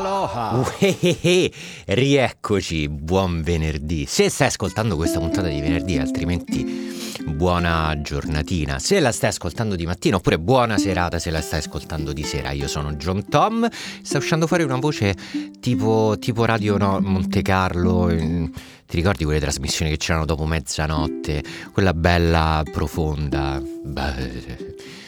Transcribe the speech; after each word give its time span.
Aloha! 0.00 0.64
Uehehe, 0.80 1.52
rieccoci, 1.88 2.88
buon 2.88 3.42
venerdì. 3.42 4.06
Se 4.06 4.30
stai 4.30 4.46
ascoltando 4.46 4.96
questa 4.96 5.18
puntata 5.18 5.46
di 5.46 5.60
venerdì, 5.60 5.98
altrimenti 5.98 6.88
buona 7.26 7.94
giornatina. 8.00 8.78
Se 8.78 8.98
la 8.98 9.12
stai 9.12 9.28
ascoltando 9.28 9.76
di 9.76 9.84
mattina, 9.84 10.16
oppure 10.16 10.38
buona 10.38 10.78
serata 10.78 11.18
se 11.18 11.30
la 11.30 11.42
stai 11.42 11.58
ascoltando 11.58 12.14
di 12.14 12.22
sera. 12.22 12.50
Io 12.52 12.66
sono 12.66 12.94
John 12.94 13.28
Tom, 13.28 13.68
sta 14.00 14.16
uscendo 14.16 14.46
fuori 14.46 14.62
una 14.62 14.76
voce 14.76 15.14
tipo, 15.60 16.16
tipo 16.18 16.46
Radio 16.46 16.78
no, 16.78 16.98
Monte 17.00 17.42
Carlo. 17.42 18.06
Ti 18.08 18.96
ricordi 18.96 19.24
quelle 19.24 19.38
trasmissioni 19.38 19.90
che 19.90 19.98
c'erano 19.98 20.24
dopo 20.24 20.46
mezzanotte? 20.46 21.44
Quella 21.74 21.92
bella 21.92 22.62
profonda. 22.72 23.62
Beh 23.84 24.99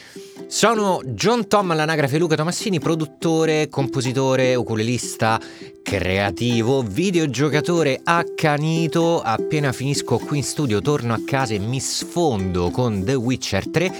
sono 0.52 1.00
John 1.02 1.48
Tom 1.48 1.70
all'anagrafe 1.70 2.18
Luca 2.18 2.36
Tomassini, 2.36 2.78
produttore, 2.78 3.70
compositore, 3.70 4.54
ukulelista, 4.54 5.40
creativo, 5.82 6.82
videogiocatore 6.82 7.98
accanito. 8.04 9.22
Appena 9.22 9.72
finisco 9.72 10.18
qui 10.18 10.36
in 10.36 10.44
studio 10.44 10.82
torno 10.82 11.14
a 11.14 11.20
casa 11.24 11.54
e 11.54 11.58
mi 11.58 11.80
sfondo 11.80 12.70
con 12.70 13.02
The 13.02 13.14
Witcher 13.14 13.70
3. 13.70 13.94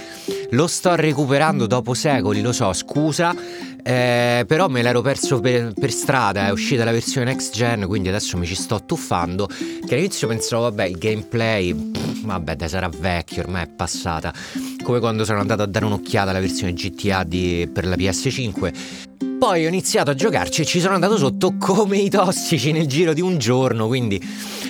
Lo 0.51 0.67
sto 0.67 0.93
recuperando 0.93 1.65
dopo 1.65 1.95
secoli, 1.95 2.41
lo 2.41 2.51
so, 2.51 2.71
scusa, 2.71 3.35
eh, 3.81 4.45
però 4.47 4.67
me 4.67 4.83
l'ero 4.83 5.01
perso 5.01 5.39
per, 5.39 5.73
per, 5.73 5.91
strada, 5.91 6.49
è 6.49 6.51
uscita 6.51 6.83
la 6.83 6.91
versione 6.91 7.31
next 7.31 7.55
gen, 7.55 7.87
quindi 7.87 8.09
adesso 8.09 8.37
mi 8.37 8.45
ci 8.45 8.53
sto 8.53 8.85
tuffando. 8.85 9.47
Che 9.47 9.93
all'inizio 9.95 10.27
pensavo, 10.27 10.61
vabbè, 10.61 10.85
il 10.85 10.99
gameplay, 10.99 11.73
pff, 11.73 12.25
vabbè, 12.25 12.55
dai, 12.55 12.69
sarà 12.69 12.91
vecchio, 12.95 13.41
ormai 13.41 13.63
è 13.63 13.67
passata 13.69 14.31
come 14.83 14.99
quando 14.99 15.25
sono 15.25 15.39
andato 15.39 15.63
a 15.63 15.65
dare 15.65 15.85
un'occhiata 15.85 16.29
alla 16.29 16.39
versione 16.39 16.73
GTA 16.73 17.23
di, 17.23 17.67
per 17.73 17.87
la 17.87 17.95
PS5. 17.95 18.73
Poi 19.39 19.65
ho 19.65 19.67
iniziato 19.67 20.11
a 20.11 20.13
giocarci 20.13 20.61
e 20.61 20.65
ci 20.65 20.79
sono 20.79 20.93
andato 20.93 21.17
sotto 21.17 21.55
come 21.57 21.97
i 21.97 22.09
tossici 22.09 22.71
nel 22.71 22.85
giro 22.85 23.13
di 23.13 23.21
un 23.21 23.39
giorno, 23.39 23.87
quindi 23.87 24.21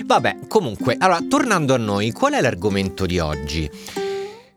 vabbè, 0.06 0.48
comunque, 0.48 0.96
allora, 0.98 1.20
tornando 1.28 1.74
a 1.74 1.78
noi, 1.78 2.12
qual 2.12 2.34
è 2.34 2.42
l'argomento 2.42 3.06
di 3.06 3.20
oggi? 3.20 3.70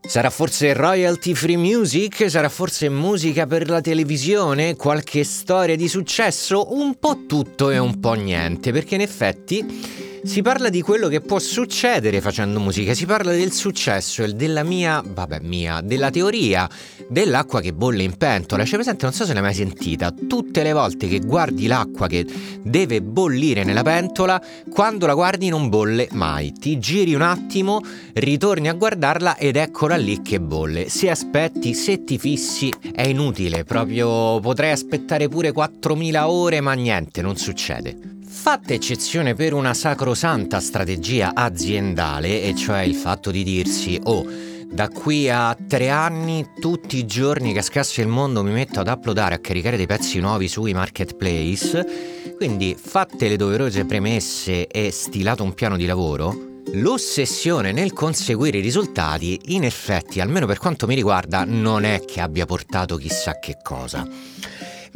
Sarà 0.06 0.30
forse 0.30 0.72
royalty 0.72 1.34
free 1.34 1.56
music? 1.56 2.30
Sarà 2.30 2.48
forse 2.48 2.89
musica 2.89 3.45
per 3.47 3.69
la 3.69 3.80
televisione? 3.80 4.77
Qualche 4.77 5.25
storia 5.25 5.75
di 5.75 5.89
successo? 5.89 6.73
Un 6.75 6.95
po' 7.00 7.25
tutto 7.27 7.70
e 7.70 7.78
un 7.78 7.98
po' 7.98 8.12
niente, 8.12 8.70
perché 8.70 8.95
in 8.95 9.00
effetti 9.00 10.16
si 10.27 10.42
parla 10.42 10.69
di 10.69 10.82
quello 10.82 11.06
che 11.08 11.20
può 11.20 11.38
succedere 11.38 12.20
facendo 12.20 12.58
musica, 12.58 12.94
si 12.94 13.06
parla 13.06 13.30
del 13.30 13.52
successo 13.52 14.24
e 14.24 14.33
della 14.33 14.64
mia, 14.64 15.02
vabbè 15.05 15.38
mia, 15.41 15.80
della 15.80 16.10
teoria 16.10 16.68
dell'acqua 17.08 17.60
che 17.60 17.72
bolle 17.72 18.02
in 18.02 18.16
pentola. 18.16 18.64
C'è 18.64 18.74
presente, 18.74 19.05
non 19.05 19.14
so 19.14 19.24
se 19.24 19.33
l'hai 19.33 19.42
mai 19.42 19.55
sentita, 19.55 20.10
tutte 20.10 20.64
le 20.64 20.72
volte 20.72 21.06
che 21.06 21.20
guardi 21.20 21.68
l'acqua 21.68 22.08
che 22.08 22.27
deve 22.60 23.00
bollire 23.02 23.62
nella 23.62 23.83
pentola, 23.83 24.42
quando 24.68 25.06
la 25.06 25.14
guardi 25.14 25.48
non 25.48 25.68
bolle 25.68 26.08
mai. 26.12 26.52
Ti 26.52 26.78
giri 26.78 27.14
un 27.14 27.22
attimo, 27.22 27.80
ritorni 28.14 28.68
a 28.68 28.74
guardarla 28.74 29.36
ed 29.36 29.55
eccola 29.55 29.96
lì 29.96 30.22
che 30.22 30.40
bolle. 30.40 30.88
Se 30.88 31.08
aspetti, 31.08 31.72
se 31.72 32.02
ti 32.02 32.18
fissi, 32.18 32.72
è 32.92 33.06
inutile, 33.06 33.62
proprio 33.62 34.40
potrei 34.40 34.72
aspettare 34.72 35.28
pure 35.28 35.52
4000 35.52 36.28
ore, 36.28 36.61
ma 36.61 36.72
niente, 36.72 37.22
non 37.22 37.36
succede. 37.36 38.16
Fatta 38.39 38.75
eccezione 38.75 39.34
per 39.34 39.55
una 39.55 39.75
sacrosanta 39.75 40.61
strategia 40.61 41.33
aziendale, 41.34 42.42
e 42.42 42.55
cioè 42.55 42.83
il 42.83 42.95
fatto 42.95 43.33
di 43.33 43.42
dirsi, 43.42 43.98
oh, 44.05 44.25
da 44.70 44.89
qui 44.89 45.29
a 45.29 45.56
tre 45.67 45.89
anni, 45.89 46.51
tutti 46.61 46.97
i 46.98 47.07
giorni 47.07 47.53
che 47.53 47.62
scasse 47.62 48.03
il 48.03 48.09
mondo 48.09 48.45
mi 48.45 48.53
metto 48.53 48.79
ad 48.79 48.87
uploadare, 48.87 49.34
a 49.34 49.39
caricare 49.39 49.77
dei 49.77 49.87
pezzi 49.87 50.20
nuovi 50.20 50.47
sui 50.47 50.75
marketplace. 50.75 52.34
Quindi, 52.37 52.77
fatte 52.79 53.27
le 53.29 53.37
doverose 53.37 53.84
premesse 53.84 54.69
e 54.69 54.92
stilato 54.92 55.42
un 55.42 55.55
piano 55.55 55.77
di 55.77 55.86
lavoro, 55.86 56.63
l'ossessione 56.75 57.73
nel 57.73 57.92
conseguire 57.95 58.58
i 58.58 58.63
risultati, 58.63 59.41
in 59.46 59.64
effetti, 59.64 60.20
almeno 60.20 60.46
per 60.46 60.58
quanto 60.58 60.86
mi 60.86 60.95
riguarda, 60.95 61.45
non 61.45 61.85
è 61.85 62.05
che 62.05 62.20
abbia 62.20 62.46
portato 62.46 62.96
chissà 62.96 63.41
che 63.41 63.57
cosa. 63.61 64.07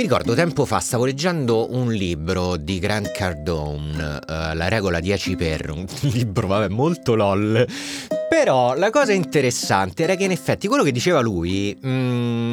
Mi 0.01 0.07
ricordo 0.07 0.33
tempo 0.33 0.65
fa 0.65 0.79
stavo 0.79 1.05
leggendo 1.05 1.75
un 1.75 1.93
libro 1.93 2.57
di 2.57 2.79
Grant 2.79 3.11
Cardone, 3.11 4.21
uh, 4.27 4.57
La 4.57 4.69
regola 4.69 4.99
10 4.99 5.37
per, 5.37 5.69
un 5.69 5.85
libro 6.11 6.47
vabbè 6.47 6.69
molto 6.69 7.15
lol. 7.15 7.67
Però 8.27 8.75
la 8.77 8.89
cosa 8.89 9.13
interessante 9.13 10.05
era 10.05 10.15
che 10.15 10.25
in 10.25 10.31
effetti 10.31 10.69
quello 10.69 10.85
che 10.85 10.91
diceva 10.91 11.21
lui, 11.21 11.79
mm, 11.87 12.53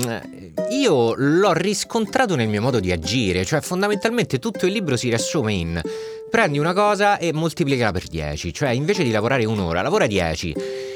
io 0.72 1.14
l'ho 1.16 1.54
riscontrato 1.54 2.36
nel 2.36 2.50
mio 2.50 2.60
modo 2.60 2.82
di 2.82 2.92
agire, 2.92 3.46
cioè 3.46 3.62
fondamentalmente 3.62 4.40
tutto 4.40 4.66
il 4.66 4.74
libro 4.74 4.98
si 4.98 5.08
riassume 5.08 5.54
in 5.54 5.82
prendi 6.30 6.58
una 6.58 6.74
cosa 6.74 7.18
e 7.18 7.32
moltiplicala 7.32 7.94
per 7.94 8.08
10, 8.08 8.54
cioè 8.54 8.72
invece 8.72 9.04
di 9.04 9.12
lavorare 9.12 9.46
un'ora, 9.46 9.82
lavora 9.82 10.06
10 10.06 10.87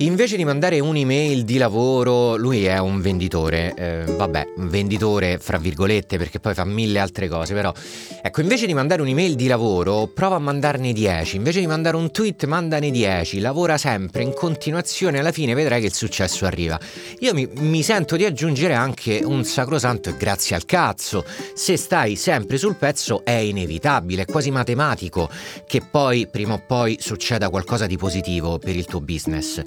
Invece 0.00 0.36
di 0.36 0.44
mandare 0.44 0.78
un'email 0.78 1.44
di 1.44 1.56
lavoro, 1.56 2.36
lui 2.36 2.66
è 2.66 2.76
un 2.76 3.00
venditore, 3.00 3.72
eh, 3.74 4.04
vabbè, 4.04 4.48
un 4.56 4.68
venditore 4.68 5.38
fra 5.38 5.56
virgolette 5.56 6.18
perché 6.18 6.38
poi 6.38 6.52
fa 6.52 6.66
mille 6.66 6.98
altre 6.98 7.28
cose, 7.28 7.54
però 7.54 7.72
ecco, 8.20 8.42
invece 8.42 8.66
di 8.66 8.74
mandare 8.74 9.00
un'email 9.00 9.34
di 9.34 9.46
lavoro, 9.46 10.06
prova 10.08 10.36
a 10.36 10.38
mandarne 10.38 10.92
10, 10.92 11.36
invece 11.36 11.60
di 11.60 11.66
mandare 11.66 11.96
un 11.96 12.10
tweet, 12.10 12.44
mandane 12.44 12.90
10, 12.90 13.40
lavora 13.40 13.78
sempre 13.78 14.22
in 14.22 14.34
continuazione, 14.34 15.18
alla 15.18 15.32
fine 15.32 15.54
vedrai 15.54 15.80
che 15.80 15.86
il 15.86 15.94
successo 15.94 16.44
arriva. 16.44 16.78
Io 17.20 17.32
mi, 17.32 17.48
mi 17.54 17.82
sento 17.82 18.16
di 18.16 18.26
aggiungere 18.26 18.74
anche 18.74 19.22
un 19.24 19.44
sacrosanto 19.44 20.10
e 20.10 20.16
grazie 20.18 20.56
al 20.56 20.66
cazzo, 20.66 21.24
se 21.54 21.78
stai 21.78 22.16
sempre 22.16 22.58
sul 22.58 22.76
pezzo 22.76 23.24
è 23.24 23.30
inevitabile, 23.30 24.22
è 24.22 24.26
quasi 24.26 24.50
matematico 24.50 25.30
che 25.66 25.80
poi 25.80 26.26
prima 26.26 26.52
o 26.52 26.62
poi 26.66 26.98
succeda 27.00 27.48
qualcosa 27.48 27.86
di 27.86 27.96
positivo 27.96 28.58
per 28.58 28.76
il 28.76 28.84
tuo 28.84 29.00
business. 29.00 29.62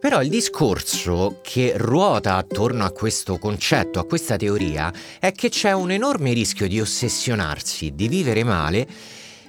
Però 0.00 0.22
il 0.22 0.28
discorso 0.28 1.40
che 1.42 1.72
ruota 1.76 2.36
attorno 2.36 2.84
a 2.84 2.92
questo 2.92 3.36
concetto, 3.36 3.98
a 3.98 4.04
questa 4.04 4.36
teoria, 4.36 4.92
è 5.18 5.32
che 5.32 5.48
c'è 5.48 5.72
un 5.72 5.90
enorme 5.90 6.32
rischio 6.32 6.68
di 6.68 6.80
ossessionarsi, 6.80 7.92
di 7.94 8.06
vivere 8.06 8.44
male 8.44 8.86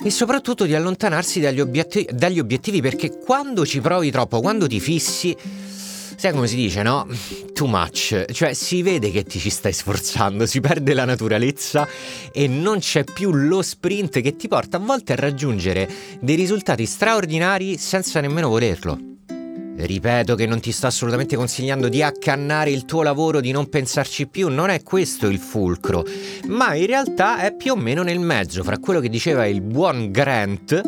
e 0.02 0.10
soprattutto 0.10 0.66
di 0.66 0.74
allontanarsi 0.74 1.40
dagli, 1.40 1.60
obiettivi, 1.60 2.08
dagli 2.12 2.40
obiettivi 2.40 2.82
perché 2.82 3.20
quando 3.20 3.64
ci 3.66 3.80
provi 3.80 4.10
troppo, 4.10 4.42
quando 4.42 4.66
ti 4.66 4.80
fissi, 4.80 5.38
sai 6.16 6.32
come 6.32 6.48
si 6.48 6.56
dice, 6.56 6.82
no? 6.82 7.08
Too 7.54 7.68
much, 7.68 8.26
cioè 8.32 8.54
si 8.54 8.82
vede 8.82 9.12
che 9.12 9.24
ti 9.24 9.38
ci 9.38 9.52
stai 9.52 9.72
sforzando, 9.72 10.48
si 10.48 10.62
perde 10.62 10.96
la 10.96 11.06
naturalezza 11.06 11.88
e 12.32 12.48
non 12.48 12.80
c'è 12.80 13.04
più 13.04 13.32
lo 13.32 13.62
sprint 13.62 14.20
che 14.22 14.36
ti 14.36 14.48
porta 14.48 14.78
a 14.78 14.80
volte 14.80 15.14
a 15.14 15.16
raggiungere 15.16 15.88
dei 16.20 16.36
risultati 16.36 16.86
straordinari 16.86 17.78
senza 17.78 18.20
nemmeno 18.20 18.50
volerlo. 18.50 19.09
Ripeto 19.81 20.35
che 20.35 20.45
non 20.45 20.59
ti 20.59 20.73
sto 20.73 20.88
assolutamente 20.88 21.38
consigliando 21.38 21.88
di 21.88 22.03
accannare 22.03 22.69
il 22.69 22.84
tuo 22.84 23.01
lavoro, 23.01 23.40
di 23.40 23.51
non 23.51 23.69
pensarci 23.69 24.28
più, 24.28 24.50
non 24.50 24.69
è 24.69 24.84
questo 24.84 25.28
il 25.28 25.40
fulcro, 25.40 26.06
ma 26.47 26.75
in 26.75 26.85
realtà 26.85 27.40
è 27.40 27.56
più 27.56 27.72
o 27.72 27.75
meno 27.78 28.03
nel 28.03 28.19
mezzo 28.19 28.62
fra 28.62 28.78
quello 28.78 29.00
che 29.00 29.07
diceva 29.07 29.45
il 29.45 29.62
buon 29.62 30.12
Grant 30.12 30.81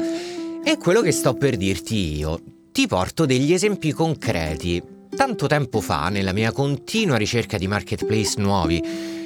e 0.64 0.78
quello 0.78 1.00
che 1.00 1.12
sto 1.12 1.36
per 1.36 1.56
dirti 1.56 2.18
io. 2.18 2.42
Ti 2.74 2.86
porto 2.86 3.26
degli 3.26 3.54
esempi 3.54 3.94
concreti. 3.94 4.84
Tanto 5.16 5.48
tempo 5.48 5.80
fa, 5.80 6.10
nella 6.10 6.34
mia 6.34 6.52
continua 6.52 7.16
ricerca 7.16 7.58
di 7.58 7.68
marketplace 7.68 8.42
nuovi, 8.42 8.82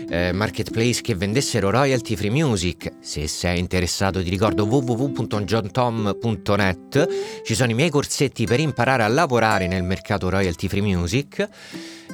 eh, 0.10 0.32
marketplace 0.32 1.02
che 1.02 1.16
vendessero 1.16 1.70
royalty 1.70 2.16
free 2.16 2.30
music. 2.30 2.94
Se 3.00 3.28
sei 3.28 3.60
interessato 3.60 4.24
ti 4.24 4.30
ricordo 4.30 4.66
www.johntom.net, 4.66 7.08
ci 7.44 7.56
sono 7.56 7.72
i 7.72 7.74
miei 7.74 7.90
corsetti 7.90 8.46
per 8.46 8.60
imparare 8.60 9.02
a 9.04 9.08
lavorare 9.08 9.68
nel 9.68 9.84
mercato 9.84 10.30
royalty 10.30 10.68
free 10.68 10.82
music. 10.82 11.48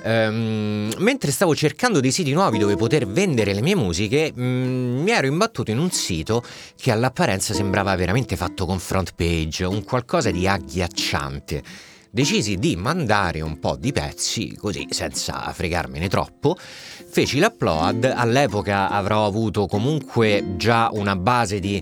Um, 0.04 0.92
mentre 0.98 1.30
stavo 1.30 1.54
cercando 1.54 2.00
dei 2.00 2.10
siti 2.12 2.34
nuovi 2.34 2.58
dove 2.58 2.76
poter 2.76 3.06
vendere 3.06 3.54
le 3.54 3.62
mie 3.62 3.76
musiche, 3.76 4.34
um, 4.36 5.02
mi 5.04 5.12
ero 5.12 5.28
imbattuto 5.28 5.70
in 5.70 5.78
un 5.78 5.92
sito 5.92 6.44
che 6.76 6.90
all'apparenza 6.92 7.54
sembrava 7.54 7.96
veramente 7.96 8.36
fatto 8.36 8.66
con 8.66 8.80
front 8.80 9.14
page, 9.16 9.64
un 9.66 9.84
qualcosa 9.84 10.32
di 10.32 10.48
agghiacciante 10.48 11.91
decisi 12.12 12.58
di 12.58 12.76
mandare 12.76 13.40
un 13.40 13.58
po' 13.58 13.78
di 13.78 13.94
pezzi, 13.94 14.54
così 14.56 14.86
senza 14.90 15.52
fregarmene 15.54 16.10
troppo. 16.10 16.58
Feci 16.58 17.40
l'upload, 17.40 18.04
all'epoca 18.04 18.90
avrò 18.90 19.26
avuto 19.26 19.66
comunque 19.66 20.56
già 20.58 20.90
una 20.92 21.16
base 21.16 21.60
di 21.60 21.82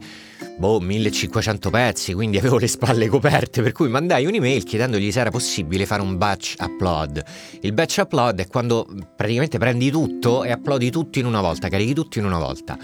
boh, 0.58 0.80
1500 0.80 1.70
pezzi, 1.70 2.14
quindi 2.14 2.38
avevo 2.38 2.58
le 2.58 2.68
spalle 2.68 3.08
coperte, 3.08 3.62
per 3.62 3.72
cui 3.72 3.90
mandai 3.90 4.26
un'email 4.26 4.64
chiedendogli 4.64 5.12
se 5.12 5.20
era 5.20 5.31
possibile 5.31 5.86
fare 5.86 6.02
un 6.02 6.18
batch 6.18 6.56
upload. 6.60 7.24
Il 7.62 7.74
batch 7.74 7.98
upload 8.04 8.40
è 8.40 8.48
quando 8.48 8.88
praticamente 9.16 9.58
prendi 9.58 9.90
tutto 9.90 10.44
e 10.44 10.54
uploadi 10.54 10.92
tutto 10.92 11.20
in 11.20 11.25
una 11.25 11.42
volta, 11.42 11.70
carichi 11.70 11.94
tutto 11.94 12.20
in 12.20 12.25
una 12.25 12.38
volta. 12.38 12.78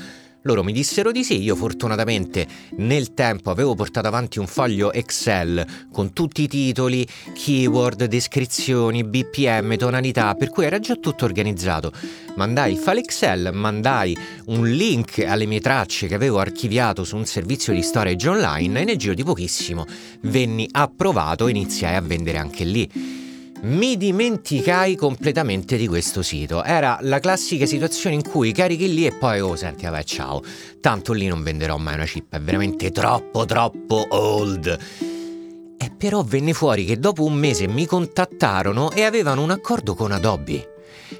Loro 0.45 0.63
mi 0.63 0.73
dissero 0.73 1.11
di 1.11 1.23
sì, 1.23 1.41
io 1.41 1.55
fortunatamente 1.55 2.45
nel 2.77 3.15
tempo 3.15 3.49
avevo 3.49 3.73
portato 3.73 4.05
avanti 4.05 4.37
un 4.37 4.45
foglio 4.45 4.93
Excel 4.93 5.65
con 5.91 6.13
tutti 6.13 6.43
i 6.43 6.47
titoli, 6.47 7.03
keyword, 7.33 8.05
descrizioni, 8.05 9.03
BPM, 9.03 9.75
tonalità, 9.75 10.35
per 10.35 10.51
cui 10.51 10.65
era 10.65 10.77
già 10.77 10.97
tutto 10.97 11.25
organizzato. 11.25 11.91
Mandai 12.35 12.73
il 12.73 12.77
file 12.77 12.99
Excel, 12.99 13.49
mandai 13.53 14.15
un 14.45 14.69
link 14.69 15.25
alle 15.27 15.47
mie 15.47 15.61
tracce 15.61 16.05
che 16.05 16.13
avevo 16.13 16.37
archiviato 16.37 17.03
su 17.03 17.15
un 17.15 17.25
servizio 17.25 17.73
di 17.73 17.81
storage 17.81 18.29
online 18.29 18.81
e 18.81 18.83
nel 18.83 18.97
giro 18.97 19.15
di 19.15 19.23
pochissimo 19.23 19.85
venni 20.21 20.67
approvato 20.69 21.47
e 21.47 21.49
iniziai 21.49 21.95
a 21.95 22.01
vendere 22.01 22.37
anche 22.37 22.63
lì 22.65 23.14
mi 23.61 23.97
dimenticai 23.97 24.95
completamente 24.95 25.77
di 25.77 25.87
questo 25.87 26.21
sito. 26.21 26.63
Era 26.63 26.97
la 27.01 27.19
classica 27.19 27.65
situazione 27.65 28.15
in 28.15 28.21
cui 28.21 28.51
carichi 28.51 28.93
lì 28.93 29.05
e 29.05 29.13
poi, 29.13 29.39
oh, 29.39 29.55
senti, 29.55 29.85
vabbè, 29.85 30.03
ciao. 30.03 30.41
Tanto 30.79 31.13
lì 31.13 31.27
non 31.27 31.43
venderò 31.43 31.77
mai 31.77 31.95
una 31.95 32.05
chip, 32.05 32.33
è 32.33 32.39
veramente 32.39 32.91
troppo, 32.91 33.45
troppo 33.45 34.05
old. 34.09 34.77
E 35.77 35.91
però 35.97 36.23
venne 36.23 36.53
fuori 36.53 36.85
che 36.85 36.99
dopo 36.99 37.23
un 37.23 37.33
mese 37.33 37.67
mi 37.67 37.85
contattarono 37.85 38.91
e 38.91 39.03
avevano 39.03 39.41
un 39.41 39.51
accordo 39.51 39.95
con 39.95 40.11
Adobe. 40.11 40.74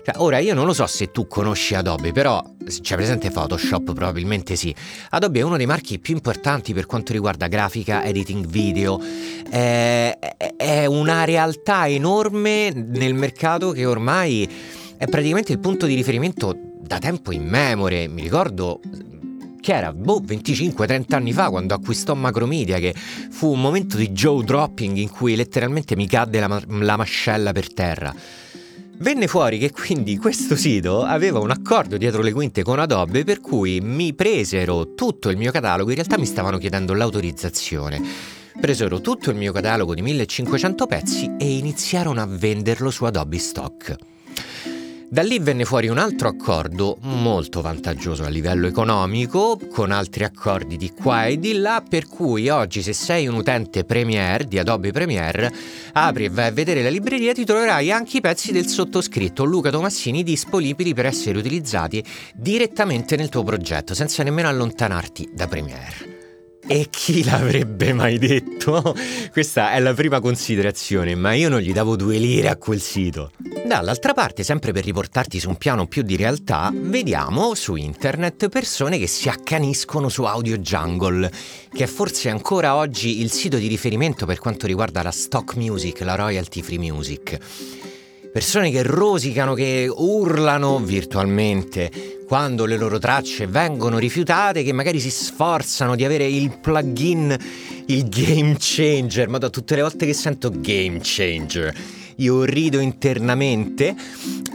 Cioè, 0.06 0.18
ora 0.18 0.38
io 0.38 0.54
non 0.54 0.68
lo 0.68 0.74
so 0.74 0.86
se 0.86 1.10
tu 1.10 1.26
conosci 1.26 1.74
Adobe, 1.74 2.12
però 2.12 2.40
c'è 2.64 2.96
presente 2.96 3.32
Photoshop? 3.32 3.86
Probabilmente 3.86 4.56
sì. 4.56 4.72
Adobe 5.10 5.40
è 5.40 5.42
uno 5.42 5.58
dei 5.58 5.66
marchi 5.66 5.98
più 5.98 6.14
importanti 6.14 6.76
per 6.76 6.86
quanto 6.86 7.12
riguarda 7.12 7.48
grafica, 7.48 8.04
editing 8.04 8.46
video. 8.46 9.02
È, 9.50 10.16
è 10.58 10.86
una 10.86 11.24
realtà 11.24 11.88
enorme 11.88 12.70
nel 12.70 13.16
mercato 13.16 13.72
che 13.72 13.88
ormai 13.88 14.48
è 14.96 15.08
praticamente 15.08 15.54
il 15.54 15.58
punto 15.58 15.88
di 15.88 15.96
riferimento 15.96 16.56
da 16.82 17.00
tempo 17.00 17.32
in 17.32 17.48
memore. 17.48 18.08
Mi 18.08 18.22
ricordo 18.22 18.82
che 19.60 19.74
era 19.74 19.92
boh, 19.92 20.22
25-30 20.22 21.16
anni 21.16 21.34
fa 21.34 21.50
quando 21.50 21.74
acquistò 21.74 22.14
Macromedia, 22.14 22.78
che 22.78 22.94
fu 22.94 23.54
un 23.54 23.60
momento 23.60 23.98
di 23.98 24.12
jaw 24.12 24.44
dropping 24.44 24.98
in 24.98 25.10
cui 25.10 25.36
letteralmente 25.36 25.96
mi 25.96 26.06
cadde 26.06 26.40
la, 26.40 26.62
la 26.68 26.96
mascella 26.96 27.52
per 27.54 27.74
terra. 27.74 28.14
Venne 28.98 29.28
fuori 29.28 29.58
che 29.58 29.72
quindi 29.72 30.18
questo 30.18 30.56
sito 30.56 31.04
aveva 31.04 31.40
un 31.40 31.52
accordo 31.52 31.98
dietro 31.98 32.22
le 32.22 32.32
quinte 32.32 32.64
con 32.64 32.80
Adobe 32.80 33.26
per 33.26 33.42
cui 33.42 33.82
mi 33.82 34.14
presero 34.14 34.94
tutto 34.96 35.30
il 35.30 35.36
mio 35.36 35.52
catalogo, 35.52 35.90
in 35.90 35.96
realtà 35.96 36.18
mi 36.18 36.26
stavano 36.26 36.58
chiedendo 36.58 36.94
l'autorizzazione. 36.94 38.02
Presero 38.60 39.02
tutto 39.02 39.32
il 39.32 39.36
mio 39.36 39.52
catalogo 39.52 39.94
di 39.94 40.02
1500 40.02 40.88
pezzi 40.88 41.32
e 41.38 41.58
iniziarono 41.58 42.22
a 42.22 42.26
venderlo 42.26 42.90
su 42.90 43.04
Adobe 43.04 43.38
Stock. 43.38 43.96
Da 45.08 45.22
lì 45.22 45.40
venne 45.40 45.66
fuori 45.66 45.88
un 45.88 45.98
altro 45.98 46.28
accordo 46.28 46.98
molto 47.02 47.62
vantaggioso 47.62 48.24
a 48.24 48.28
livello 48.28 48.68
economico, 48.68 49.60
con 49.72 49.92
altri 49.92 50.24
accordi 50.24 50.78
di 50.78 50.92
qua 50.92 51.26
e 51.26 51.40
di 51.40 51.54
là, 51.54 51.84
per 51.88 52.08
cui 52.08 52.50
oggi 52.50 52.82
se 52.82 52.92
sei 52.94 53.28
un 53.28 53.36
utente 53.36 53.86
Premiere 53.86 54.46
di 54.46 54.58
Adobe 54.58 54.92
Premiere, 54.92 55.54
apri 55.94 56.26
e 56.26 56.30
vai 56.30 56.48
a 56.48 56.52
vedere 56.52 56.82
la 56.82 56.90
libreria, 56.90 57.34
ti 57.34 57.46
troverai 57.46 57.92
anche 57.92 58.18
i 58.18 58.22
pezzi 58.22 58.52
del 58.52 58.68
sottoscritto 58.68 59.44
Luca 59.44 59.70
Tomassini 59.70 60.24
disponibili 60.24 60.94
per 60.94 61.06
essere 61.06 61.38
utilizzati 61.38 62.04
direttamente 62.34 63.16
nel 63.16 63.30
tuo 63.30 63.44
progetto, 63.44 63.94
senza 63.94 64.24
nemmeno 64.24 64.50
allontanarti 64.50 65.30
da 65.34 65.48
Premiere. 65.48 66.15
E 66.68 66.88
chi 66.90 67.24
l'avrebbe 67.24 67.94
mai 67.94 68.18
detto? 68.18 68.96
Questa 69.32 69.74
è 69.74 69.80
la 69.80 69.94
prima 69.94 70.20
considerazione, 70.20 71.14
ma 71.14 71.34
io 71.34 71.48
non 71.48 71.60
gli 71.60 71.72
davo 71.72 71.96
due 71.96 72.18
lire 72.18 72.50
a 72.50 72.58
quel 72.58 72.82
sito. 72.82 73.32
Dall'altra 73.66 74.14
parte, 74.14 74.42
sempre 74.42 74.72
per 74.72 74.84
riportarti 74.84 75.40
su 75.40 75.50
un 75.50 75.58
piano 75.58 75.86
più 75.86 76.02
di 76.02 76.16
realtà, 76.16 76.72
vediamo 76.74 77.54
su 77.54 77.76
internet 77.76 78.50
persone 78.50 78.98
che 78.98 79.06
si 79.06 79.30
accaniscono 79.30 80.10
su 80.10 80.24
Audio 80.24 80.58
Jungle, 80.58 81.32
che 81.72 81.84
è 81.84 81.88
forse 81.88 82.30
ancora 82.30 82.76
oggi 82.76 83.22
il 83.22 83.32
sito 83.32 83.58
di 83.58 83.68
riferimento 83.68 84.26
per 84.26 84.40
quanto 84.40 84.66
riguarda 84.66 85.04
la 85.04 85.12
stock 85.12 85.56
music, 85.58 86.00
la 86.02 86.16
royalty 86.16 86.64
free 86.64 86.80
music 86.80 87.94
persone 88.36 88.70
che 88.70 88.84
rosicano, 88.84 89.54
che 89.54 89.90
urlano 89.90 90.80
virtualmente 90.80 92.26
quando 92.28 92.66
le 92.66 92.76
loro 92.76 92.98
tracce 92.98 93.48
vengono 93.48 93.98
rifiutate, 93.98 94.62
che 94.62 94.74
magari 94.74 95.00
si 95.00 95.10
sforzano 95.10 95.96
di 95.96 96.04
avere 96.04 96.28
il 96.28 96.60
plugin, 96.60 97.34
il 97.86 98.10
game 98.10 98.58
changer, 98.60 99.30
ma 99.30 99.38
da 99.38 99.50
tutte 99.50 99.76
le 99.76 99.84
volte 99.84 100.06
che 100.06 100.14
sento 100.14 100.52
game 100.54 101.00
changer 101.02 101.74
io 102.18 102.44
rido 102.44 102.80
internamente. 102.80 103.96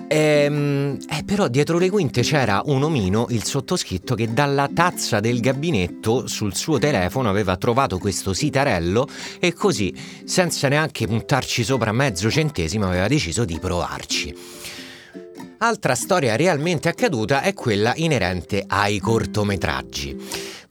Ehm, 0.08 0.98
eh, 1.08 1.22
però 1.24 1.48
dietro 1.48 1.78
le 1.78 1.88
quinte 1.88 2.22
c'era 2.22 2.62
un 2.64 2.82
omino, 2.82 3.26
il 3.30 3.44
sottoscritto, 3.44 4.14
che 4.14 4.32
dalla 4.32 4.68
tazza 4.72 5.20
del 5.20 5.40
gabinetto 5.40 6.26
sul 6.26 6.54
suo 6.54 6.78
telefono 6.78 7.28
aveva 7.28 7.56
trovato 7.56 7.98
questo 7.98 8.32
sitarello 8.32 9.08
e 9.38 9.52
così, 9.52 9.94
senza 10.24 10.68
neanche 10.68 11.06
puntarci 11.06 11.62
sopra 11.62 11.92
mezzo 11.92 12.30
centesimo, 12.30 12.86
aveva 12.86 13.06
deciso 13.06 13.44
di 13.44 13.58
provarci. 13.60 14.34
Altra 15.58 15.94
storia 15.94 16.36
realmente 16.36 16.88
accaduta 16.88 17.42
è 17.42 17.52
quella 17.52 17.92
inerente 17.96 18.64
ai 18.66 18.98
cortometraggi. 18.98 20.16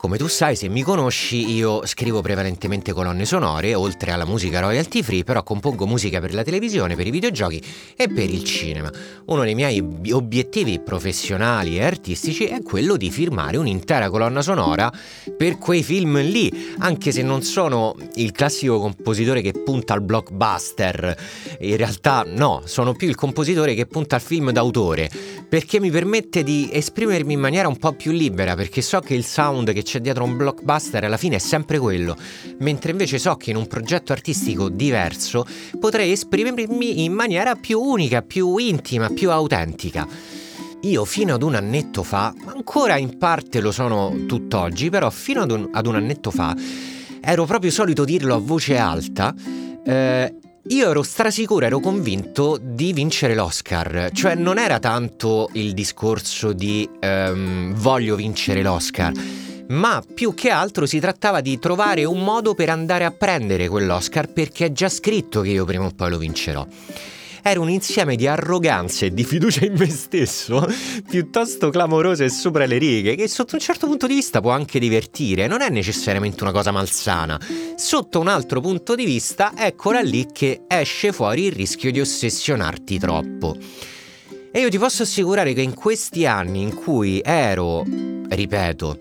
Come 0.01 0.17
tu 0.17 0.27
sai, 0.27 0.55
se 0.55 0.69
mi 0.69 0.81
conosci, 0.81 1.51
io 1.55 1.85
scrivo 1.85 2.21
prevalentemente 2.21 2.93
colonne 2.93 3.25
sonore, 3.25 3.75
oltre 3.75 4.11
alla 4.11 4.23
musica 4.23 4.61
royalty 4.61 5.01
free, 5.01 5.25
però 5.25 5.43
compongo 5.43 5.85
musica 5.85 6.21
per 6.21 6.33
la 6.33 6.41
televisione, 6.41 6.95
per 6.95 7.05
i 7.05 7.11
videogiochi 7.11 7.61
e 7.97 8.07
per 8.07 8.29
il 8.29 8.45
cinema. 8.45 8.89
Uno 9.25 9.43
dei 9.43 9.55
miei 9.55 9.83
obiettivi 10.11 10.79
professionali 10.79 11.75
e 11.75 11.83
artistici 11.83 12.45
è 12.45 12.61
quello 12.61 12.95
di 12.95 13.11
firmare 13.11 13.57
un'intera 13.57 14.09
colonna 14.09 14.41
sonora 14.41 14.89
per 15.35 15.57
quei 15.57 15.83
film 15.83 16.21
lì, 16.21 16.49
anche 16.77 17.11
se 17.11 17.21
non 17.21 17.41
sono 17.41 17.93
il 18.15 18.31
classico 18.31 18.79
compositore 18.79 19.41
che 19.41 19.51
punta 19.51 19.95
al 19.95 20.01
blockbuster. 20.01 21.13
In 21.59 21.75
realtà 21.75 22.23
no, 22.25 22.61
sono 22.63 22.93
più 22.93 23.09
il 23.09 23.15
compositore 23.15 23.73
che 23.73 23.85
punta 23.85 24.15
al 24.15 24.21
film 24.21 24.51
d'autore, 24.51 25.11
perché 25.49 25.81
mi 25.81 25.91
permette 25.91 26.41
di 26.41 26.69
esprimermi 26.71 27.33
in 27.33 27.39
maniera 27.41 27.67
un 27.67 27.77
po' 27.77 27.91
più 27.91 28.13
libera, 28.13 28.55
perché 28.55 28.81
so 28.81 29.01
che 29.01 29.13
il 29.13 29.25
sound 29.25 29.73
che 29.73 29.87
c'è 29.89 30.01
dietro 30.01 30.23
un 30.23 30.37
blockbuster 30.37 31.03
alla 31.03 31.17
fine 31.17 31.37
è 31.37 31.39
sempre 31.39 31.79
quello, 31.79 32.15
mentre 32.59 32.91
invece 32.91 33.17
so 33.17 33.35
che 33.37 33.49
in 33.49 33.55
un 33.55 33.65
progetto 33.65 34.11
artistico 34.11 34.69
diverso 34.69 35.47
potrei 35.79 36.11
esprimermi 36.11 37.03
in 37.03 37.11
maniera 37.11 37.55
più 37.55 37.79
unica, 37.79 38.21
più 38.21 38.57
intima, 38.57 39.09
più 39.09 39.31
autentica. 39.31 40.07
Io 40.81 41.05
fino 41.05 41.33
ad 41.33 41.41
un 41.41 41.55
annetto 41.55 42.03
fa, 42.03 42.31
ancora 42.45 42.97
in 42.97 43.17
parte 43.17 43.61
lo 43.61 43.71
sono 43.71 44.15
tutt'oggi, 44.27 44.91
però 44.91 45.09
fino 45.09 45.41
ad 45.41 45.49
un, 45.49 45.69
ad 45.71 45.87
un 45.87 45.95
annetto 45.95 46.29
fa 46.29 46.55
ero 47.19 47.45
proprio 47.45 47.71
solito 47.71 48.05
dirlo 48.05 48.35
a 48.35 48.39
voce 48.39 48.77
alta. 48.77 49.33
Eh, 49.83 50.35
io 50.71 50.89
ero 50.89 51.01
strasicuro, 51.01 51.65
ero 51.65 51.79
convinto 51.79 52.59
di 52.61 52.93
vincere 52.93 53.33
l'Oscar, 53.33 54.11
cioè 54.13 54.35
non 54.35 54.59
era 54.59 54.77
tanto 54.77 55.49
il 55.53 55.73
discorso 55.73 56.53
di 56.53 56.87
um, 57.01 57.73
voglio 57.73 58.15
vincere 58.15 58.61
l'Oscar, 58.61 59.11
ma 59.69 60.03
più 60.13 60.33
che 60.33 60.49
altro 60.49 60.85
si 60.85 60.99
trattava 60.99 61.41
di 61.41 61.59
trovare 61.59 62.05
un 62.05 62.23
modo 62.23 62.53
per 62.53 62.69
andare 62.69 63.05
a 63.05 63.11
prendere 63.11 63.67
quell'Oscar 63.67 64.31
perché 64.31 64.67
è 64.67 64.71
già 64.71 64.89
scritto 64.89 65.41
che 65.41 65.49
io 65.49 65.65
prima 65.65 65.85
o 65.85 65.91
poi 65.91 66.09
lo 66.09 66.17
vincerò. 66.17 66.65
Era 67.41 67.61
un 67.61 67.69
insieme 67.69 68.15
di 68.15 68.27
arroganza 68.27 69.05
e 69.05 69.13
di 69.13 69.23
fiducia 69.23 69.65
in 69.65 69.73
me 69.77 69.89
stesso 69.89 70.67
piuttosto 71.07 71.69
clamoroso 71.69 72.23
e 72.23 72.29
sopra 72.29 72.65
le 72.65 72.77
righe, 72.77 73.15
che 73.15 73.27
sotto 73.27 73.55
un 73.55 73.61
certo 73.61 73.87
punto 73.87 74.07
di 74.07 74.15
vista 74.15 74.41
può 74.41 74.51
anche 74.51 74.77
divertire, 74.77 75.47
non 75.47 75.61
è 75.61 75.69
necessariamente 75.69 76.43
una 76.43 76.51
cosa 76.51 76.71
malsana. 76.71 77.39
Sotto 77.75 78.19
un 78.19 78.27
altro 78.27 78.59
punto 78.59 78.93
di 78.93 79.05
vista, 79.05 79.53
eccola 79.55 80.01
lì 80.01 80.27
che 80.33 80.63
esce 80.67 81.13
fuori 81.13 81.45
il 81.45 81.53
rischio 81.53 81.91
di 81.91 82.01
ossessionarti 82.01 82.99
troppo. 82.99 83.55
E 84.51 84.59
io 84.59 84.69
ti 84.69 84.77
posso 84.77 85.03
assicurare 85.03 85.53
che 85.53 85.61
in 85.61 85.73
questi 85.73 86.25
anni 86.25 86.61
in 86.61 86.73
cui 86.73 87.21
ero, 87.23 87.85
ripeto, 88.27 88.97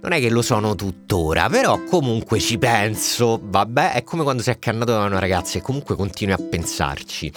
non 0.00 0.12
è 0.12 0.20
che 0.20 0.30
lo 0.30 0.42
sono 0.42 0.74
tuttora, 0.74 1.48
però 1.48 1.82
comunque 1.84 2.38
ci 2.38 2.58
penso. 2.58 3.40
Vabbè, 3.42 3.92
è 3.92 4.04
come 4.04 4.22
quando 4.22 4.42
sei 4.42 4.54
accannato 4.54 4.92
da 4.92 5.04
una 5.04 5.18
ragazza 5.18 5.58
e 5.58 5.62
comunque 5.62 5.96
continui 5.96 6.34
a 6.34 6.38
pensarci. 6.38 7.32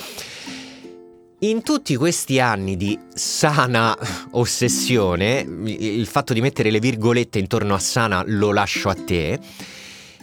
In 1.40 1.64
tutti 1.64 1.96
questi 1.96 2.40
anni 2.40 2.78
di 2.78 2.98
sana 3.14 3.98
ossessione, 4.32 5.40
il 5.66 6.06
fatto 6.06 6.34
di 6.34 6.42
mettere 6.42 6.70
le 6.70 6.80
virgolette 6.80 7.40
intorno 7.40 7.74
a 7.74 7.80
sana 7.80 8.24
lo 8.28 8.52
lascio 8.52 8.90
a 8.90 8.96
te 8.96 9.40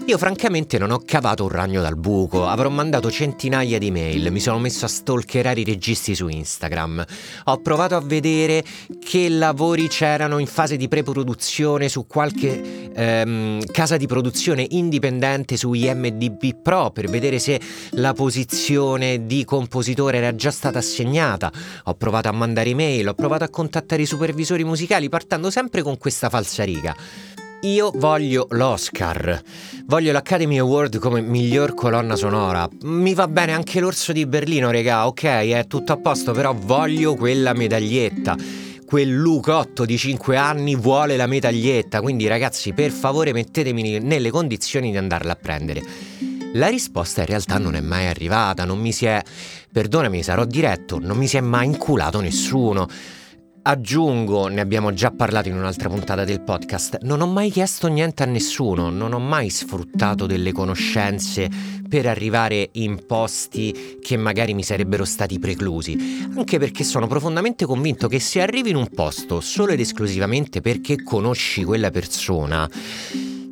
io 0.07 0.17
francamente 0.17 0.79
non 0.79 0.91
ho 0.91 1.03
cavato 1.05 1.43
un 1.43 1.51
ragno 1.51 1.83
dal 1.83 1.97
buco, 1.97 2.47
avrò 2.47 2.69
mandato 2.71 3.11
centinaia 3.11 3.79
di 3.79 3.91
mail, 3.91 4.31
mi 4.33 4.41
sono 4.41 4.59
messo 4.59 4.85
a 4.85 4.89
stalkerare 4.89 5.61
i 5.61 5.65
registi 5.65 6.15
su 6.15 6.29
Instagram, 6.29 7.05
ho 7.45 7.61
provato 7.61 7.95
a 7.95 8.01
vedere 8.01 8.65
che 8.99 9.29
lavori 9.29 9.89
c'erano 9.89 10.39
in 10.39 10.47
fase 10.47 10.77
di 10.77 10.89
preproduzione 10.89 11.89
su 11.89 12.07
qualche 12.07 12.91
ehm, 12.95 13.65
casa 13.67 13.97
di 13.97 14.07
produzione 14.07 14.67
indipendente 14.71 15.57
su 15.57 15.73
IMDB 15.73 16.63
Pro 16.63 16.91
per 16.91 17.09
vedere 17.09 17.39
se 17.39 17.61
la 17.91 18.13
posizione 18.13 19.27
di 19.27 19.45
compositore 19.45 20.19
era 20.19 20.35
già 20.35 20.51
stata 20.51 20.79
assegnata. 20.79 21.53
Ho 21.85 21.95
provato 21.95 22.29
a 22.29 22.33
mandare 22.33 22.71
email, 22.71 23.09
ho 23.09 23.15
provato 23.15 23.45
a 23.45 23.49
contattare 23.49 24.03
i 24.03 24.07
supervisori 24.07 24.65
musicali 24.65 25.09
partendo 25.09 25.51
sempre 25.51 25.83
con 25.83 25.99
questa 25.99 26.29
falsariga. 26.29 27.38
Io 27.63 27.91
voglio 27.97 28.47
l'Oscar, 28.51 29.43
voglio 29.87 30.13
l'Academy 30.13 30.59
Award 30.59 30.99
come 30.99 31.21
miglior 31.21 31.75
colonna 31.75 32.15
sonora. 32.15 32.69
Mi 32.83 33.15
va 33.15 33.27
bene 33.27 33.53
anche 33.53 33.81
l'Orso 33.81 34.13
di 34.13 34.27
Berlino, 34.27 34.71
regà, 34.71 35.09
ok, 35.09 35.25
è 35.25 35.67
tutto 35.67 35.93
a 35.93 35.97
posto, 35.97 36.31
però 36.31 36.55
voglio 36.55 37.17
quella 37.17 37.55
medaglietta. 37.55 38.37
Quel 38.87 39.13
Lucotto 39.13 39.85
di 39.85 39.99
5 39.99 40.37
anni 40.37 40.77
vuole 40.77 41.17
la 41.17 41.27
medaglietta, 41.27 42.01
quindi 42.01 42.29
ragazzi, 42.29 42.73
per 42.73 42.93
favore 42.93 43.33
mettetemi 43.33 43.99
nelle 43.99 44.31
condizioni 44.31 44.93
di 44.93 44.97
andarla 44.97 45.33
a 45.33 45.37
prendere. 45.37 45.83
La 46.53 46.69
risposta 46.69 47.23
in 47.23 47.27
realtà 47.27 47.59
non 47.59 47.75
è 47.75 47.81
mai 47.81 48.07
arrivata, 48.07 48.65
non 48.65 48.79
mi 48.79 48.93
si 48.93 49.05
è, 49.05 49.21
perdonami, 49.73 50.23
sarò 50.23 50.45
diretto, 50.45 51.01
non 51.01 51.17
mi 51.17 51.27
si 51.27 51.37
è 51.37 51.41
mai 51.41 51.67
inculato 51.67 52.21
nessuno. 52.21 52.89
Aggiungo, 53.69 54.47
ne 54.47 54.63
abbiamo 54.63 54.95
già 54.95 55.11
parlato 55.11 55.49
in 55.49 55.55
un'altra 55.55 55.91
puntata 55.91 56.25
del 56.25 56.41
podcast, 56.41 57.01
non 57.03 57.21
ho 57.21 57.27
mai 57.27 57.51
chiesto 57.51 57.87
niente 57.89 58.23
a 58.23 58.27
nessuno, 58.27 58.89
non 58.89 59.13
ho 59.13 59.19
mai 59.19 59.51
sfruttato 59.51 60.25
delle 60.25 60.53
conoscenze 60.53 61.51
per 61.87 62.07
arrivare 62.07 62.71
in 62.73 63.05
posti 63.05 63.99
che 64.01 64.17
magari 64.17 64.55
mi 64.55 64.63
sarebbero 64.63 65.05
stati 65.05 65.39
preclusi, 65.39 66.31
anche 66.35 66.59
perché 66.59 66.83
sono 66.83 67.07
profondamente 67.07 67.67
convinto 67.67 68.09
che 68.09 68.21
se 68.21 68.41
arrivi 68.41 68.71
in 68.71 68.77
un 68.77 68.89
posto 68.89 69.43
solo 69.43 69.73
ed 69.73 69.81
esclusivamente 69.81 70.63
perché 70.63 71.03
conosci 71.03 71.63
quella 71.63 71.91
persona, 71.91 72.67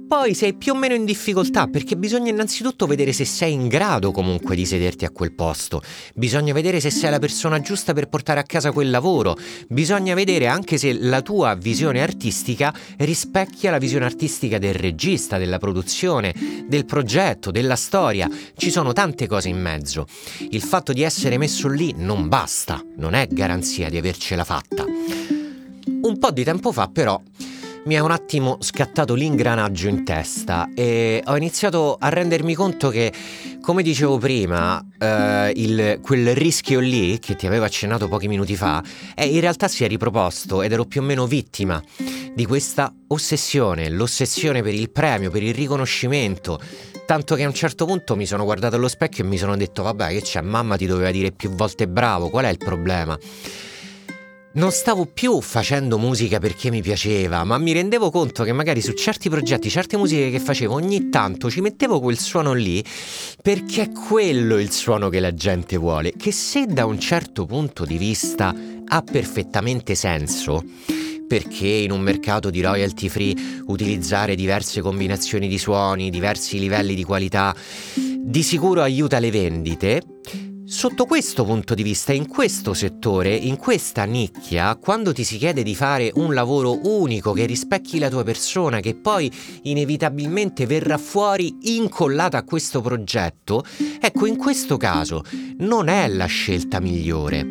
poi 0.06 0.34
sei 0.34 0.54
più 0.54 0.72
o 0.72 0.76
meno 0.76 0.94
in 0.94 1.04
difficoltà 1.04 1.66
perché 1.66 1.96
bisogna 1.96 2.30
innanzitutto 2.30 2.86
vedere 2.86 3.12
se 3.12 3.24
sei 3.24 3.52
in 3.52 3.66
grado 3.66 4.12
comunque 4.12 4.54
di 4.54 4.64
sederti 4.64 5.04
a 5.04 5.10
quel 5.10 5.32
posto, 5.32 5.82
bisogna 6.14 6.52
vedere 6.52 6.80
se 6.80 6.90
sei 6.90 7.10
la 7.10 7.18
persona 7.18 7.60
giusta 7.60 7.92
per 7.92 8.08
portare 8.08 8.38
a 8.38 8.44
casa 8.44 8.70
quel 8.70 8.90
lavoro, 8.90 9.36
bisogna 9.68 10.14
vedere 10.14 10.46
anche 10.46 10.78
se 10.78 10.92
la 10.92 11.22
tua 11.22 11.54
visione 11.54 12.02
artistica 12.02 12.72
rispecchia 12.98 13.70
la 13.70 13.78
visione 13.78 14.04
artistica 14.04 14.58
del 14.58 14.74
regista, 14.74 15.38
della 15.38 15.58
produzione, 15.58 16.34
del 16.66 16.84
progetto, 16.84 17.50
della 17.50 17.76
storia, 17.76 18.30
ci 18.56 18.70
sono 18.70 18.92
tante 18.92 19.26
cose 19.26 19.48
in 19.48 19.60
mezzo. 19.60 20.06
Il 20.50 20.62
fatto 20.62 20.92
di 20.92 21.02
essere 21.02 21.36
messo 21.36 21.68
lì 21.68 21.92
non 21.96 22.28
basta, 22.28 22.82
non 22.96 23.14
è 23.14 23.26
garanzia 23.28 23.88
di 23.88 23.96
avercela 23.96 24.44
fatta. 24.44 24.84
Un 26.02 26.18
po' 26.18 26.30
di 26.30 26.44
tempo 26.44 26.70
fa 26.70 26.88
però 26.88 27.20
mi 27.86 27.94
è 27.94 28.00
un 28.00 28.10
attimo 28.10 28.58
scattato 28.60 29.14
l'ingranaggio 29.14 29.86
in 29.88 30.04
testa 30.04 30.68
e 30.74 31.22
ho 31.24 31.36
iniziato 31.36 31.96
a 31.98 32.08
rendermi 32.08 32.52
conto 32.54 32.90
che, 32.90 33.12
come 33.60 33.82
dicevo 33.82 34.18
prima, 34.18 34.84
eh, 34.98 35.52
il, 35.54 36.00
quel 36.02 36.34
rischio 36.34 36.80
lì 36.80 37.18
che 37.20 37.36
ti 37.36 37.46
avevo 37.46 37.64
accennato 37.64 38.08
pochi 38.08 38.26
minuti 38.26 38.56
fa, 38.56 38.82
eh, 39.14 39.26
in 39.26 39.40
realtà 39.40 39.68
si 39.68 39.84
è 39.84 39.88
riproposto 39.88 40.62
ed 40.62 40.72
ero 40.72 40.84
più 40.84 41.00
o 41.00 41.04
meno 41.04 41.26
vittima 41.26 41.80
di 42.34 42.44
questa 42.44 42.92
ossessione, 43.08 43.88
l'ossessione 43.88 44.62
per 44.62 44.74
il 44.74 44.90
premio, 44.90 45.30
per 45.30 45.44
il 45.44 45.54
riconoscimento. 45.54 46.58
Tanto 47.06 47.36
che 47.36 47.44
a 47.44 47.46
un 47.46 47.54
certo 47.54 47.86
punto 47.86 48.16
mi 48.16 48.26
sono 48.26 48.42
guardato 48.42 48.74
allo 48.74 48.88
specchio 48.88 49.22
e 49.22 49.28
mi 49.28 49.38
sono 49.38 49.56
detto, 49.56 49.84
vabbè, 49.84 50.08
che 50.08 50.22
c'è, 50.22 50.40
mamma 50.40 50.76
ti 50.76 50.86
doveva 50.86 51.12
dire 51.12 51.30
più 51.30 51.50
volte 51.50 51.86
bravo, 51.86 52.30
qual 52.30 52.46
è 52.46 52.50
il 52.50 52.58
problema? 52.58 53.16
Non 54.56 54.70
stavo 54.72 55.04
più 55.06 55.40
facendo 55.42 55.98
musica 55.98 56.38
perché 56.38 56.70
mi 56.70 56.80
piaceva, 56.80 57.44
ma 57.44 57.58
mi 57.58 57.72
rendevo 57.72 58.10
conto 58.10 58.42
che 58.42 58.52
magari 58.52 58.80
su 58.80 58.92
certi 58.92 59.28
progetti, 59.28 59.68
certe 59.68 59.98
musiche 59.98 60.30
che 60.30 60.40
facevo, 60.40 60.72
ogni 60.72 61.10
tanto 61.10 61.50
ci 61.50 61.60
mettevo 61.60 62.00
quel 62.00 62.18
suono 62.18 62.54
lì 62.54 62.82
perché 63.42 63.82
è 63.82 63.90
quello 63.92 64.58
il 64.58 64.70
suono 64.70 65.10
che 65.10 65.20
la 65.20 65.34
gente 65.34 65.76
vuole, 65.76 66.12
che 66.16 66.32
se 66.32 66.66
da 66.66 66.86
un 66.86 66.98
certo 66.98 67.44
punto 67.44 67.84
di 67.84 67.98
vista 67.98 68.54
ha 68.86 69.02
perfettamente 69.02 69.94
senso, 69.94 70.64
perché 71.28 71.66
in 71.66 71.90
un 71.90 72.00
mercato 72.00 72.48
di 72.48 72.62
royalty 72.62 73.08
free 73.08 73.34
utilizzare 73.66 74.34
diverse 74.34 74.80
combinazioni 74.80 75.48
di 75.48 75.58
suoni, 75.58 76.08
diversi 76.08 76.58
livelli 76.58 76.94
di 76.94 77.04
qualità, 77.04 77.54
di 77.94 78.42
sicuro 78.42 78.80
aiuta 78.80 79.18
le 79.18 79.30
vendite, 79.30 80.02
Sotto 80.68 81.04
questo 81.04 81.44
punto 81.44 81.74
di 81.74 81.84
vista, 81.84 82.12
in 82.12 82.26
questo 82.26 82.74
settore, 82.74 83.32
in 83.32 83.56
questa 83.56 84.02
nicchia, 84.02 84.74
quando 84.74 85.12
ti 85.12 85.22
si 85.22 85.38
chiede 85.38 85.62
di 85.62 85.76
fare 85.76 86.10
un 86.14 86.34
lavoro 86.34 86.80
unico 86.88 87.32
che 87.32 87.46
rispecchi 87.46 88.00
la 88.00 88.10
tua 88.10 88.24
persona, 88.24 88.80
che 88.80 88.96
poi 88.96 89.30
inevitabilmente 89.62 90.66
verrà 90.66 90.98
fuori 90.98 91.56
incollata 91.76 92.38
a 92.38 92.42
questo 92.42 92.80
progetto, 92.80 93.64
ecco, 94.00 94.26
in 94.26 94.36
questo 94.36 94.76
caso 94.76 95.22
non 95.58 95.86
è 95.86 96.08
la 96.08 96.26
scelta 96.26 96.80
migliore. 96.80 97.46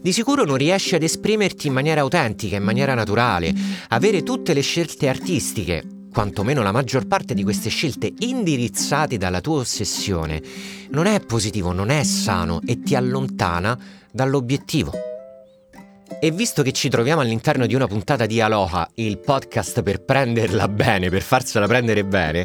Di 0.00 0.12
sicuro 0.12 0.44
non 0.44 0.56
riesci 0.56 0.94
ad 0.94 1.02
esprimerti 1.02 1.66
in 1.66 1.72
maniera 1.72 2.02
autentica, 2.02 2.54
in 2.54 2.62
maniera 2.62 2.94
naturale, 2.94 3.52
avere 3.88 4.22
tutte 4.22 4.54
le 4.54 4.60
scelte 4.60 5.08
artistiche 5.08 5.98
quantomeno 6.10 6.62
la 6.62 6.72
maggior 6.72 7.06
parte 7.06 7.34
di 7.34 7.42
queste 7.42 7.70
scelte 7.70 8.12
indirizzate 8.18 9.16
dalla 9.16 9.40
tua 9.40 9.60
ossessione, 9.60 10.42
non 10.90 11.06
è 11.06 11.20
positivo, 11.20 11.72
non 11.72 11.90
è 11.90 12.02
sano 12.02 12.60
e 12.66 12.82
ti 12.82 12.94
allontana 12.94 13.78
dall'obiettivo. 14.10 14.92
E 16.22 16.30
visto 16.32 16.62
che 16.62 16.72
ci 16.72 16.88
troviamo 16.88 17.20
all'interno 17.20 17.66
di 17.66 17.74
una 17.74 17.86
puntata 17.86 18.26
di 18.26 18.40
Aloha, 18.40 18.90
il 18.94 19.18
podcast 19.18 19.82
per 19.82 20.02
prenderla 20.02 20.68
bene, 20.68 21.08
per 21.08 21.22
farsela 21.22 21.66
prendere 21.66 22.04
bene, 22.04 22.44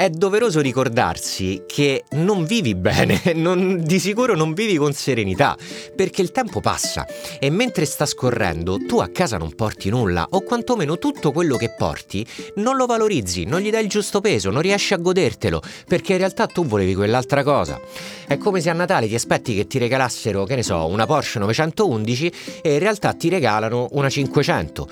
è 0.00 0.08
doveroso 0.08 0.62
ricordarsi 0.62 1.64
che 1.66 2.04
non 2.12 2.46
vivi 2.46 2.74
bene, 2.74 3.20
non, 3.36 3.82
di 3.82 3.98
sicuro 3.98 4.34
non 4.34 4.54
vivi 4.54 4.78
con 4.78 4.94
serenità, 4.94 5.54
perché 5.94 6.22
il 6.22 6.32
tempo 6.32 6.60
passa 6.60 7.06
e 7.38 7.50
mentre 7.50 7.84
sta 7.84 8.06
scorrendo 8.06 8.78
tu 8.78 9.00
a 9.00 9.08
casa 9.08 9.36
non 9.36 9.54
porti 9.54 9.90
nulla 9.90 10.26
o 10.30 10.40
quantomeno 10.40 10.96
tutto 10.96 11.32
quello 11.32 11.58
che 11.58 11.74
porti 11.76 12.26
non 12.54 12.76
lo 12.76 12.86
valorizzi, 12.86 13.44
non 13.44 13.60
gli 13.60 13.68
dai 13.68 13.82
il 13.82 13.90
giusto 13.90 14.22
peso, 14.22 14.48
non 14.48 14.62
riesci 14.62 14.94
a 14.94 14.96
godertelo, 14.96 15.60
perché 15.86 16.12
in 16.12 16.18
realtà 16.18 16.46
tu 16.46 16.64
volevi 16.64 16.94
quell'altra 16.94 17.42
cosa. 17.42 17.78
È 18.26 18.38
come 18.38 18.62
se 18.62 18.70
a 18.70 18.72
Natale 18.72 19.06
ti 19.06 19.14
aspetti 19.14 19.54
che 19.54 19.66
ti 19.66 19.76
regalassero, 19.76 20.44
che 20.44 20.54
ne 20.54 20.62
so, 20.62 20.86
una 20.86 21.04
Porsche 21.04 21.40
911 21.40 22.32
e 22.62 22.72
in 22.72 22.78
realtà 22.78 23.12
ti 23.12 23.28
regalano 23.28 23.88
una 23.90 24.08
500 24.08 24.88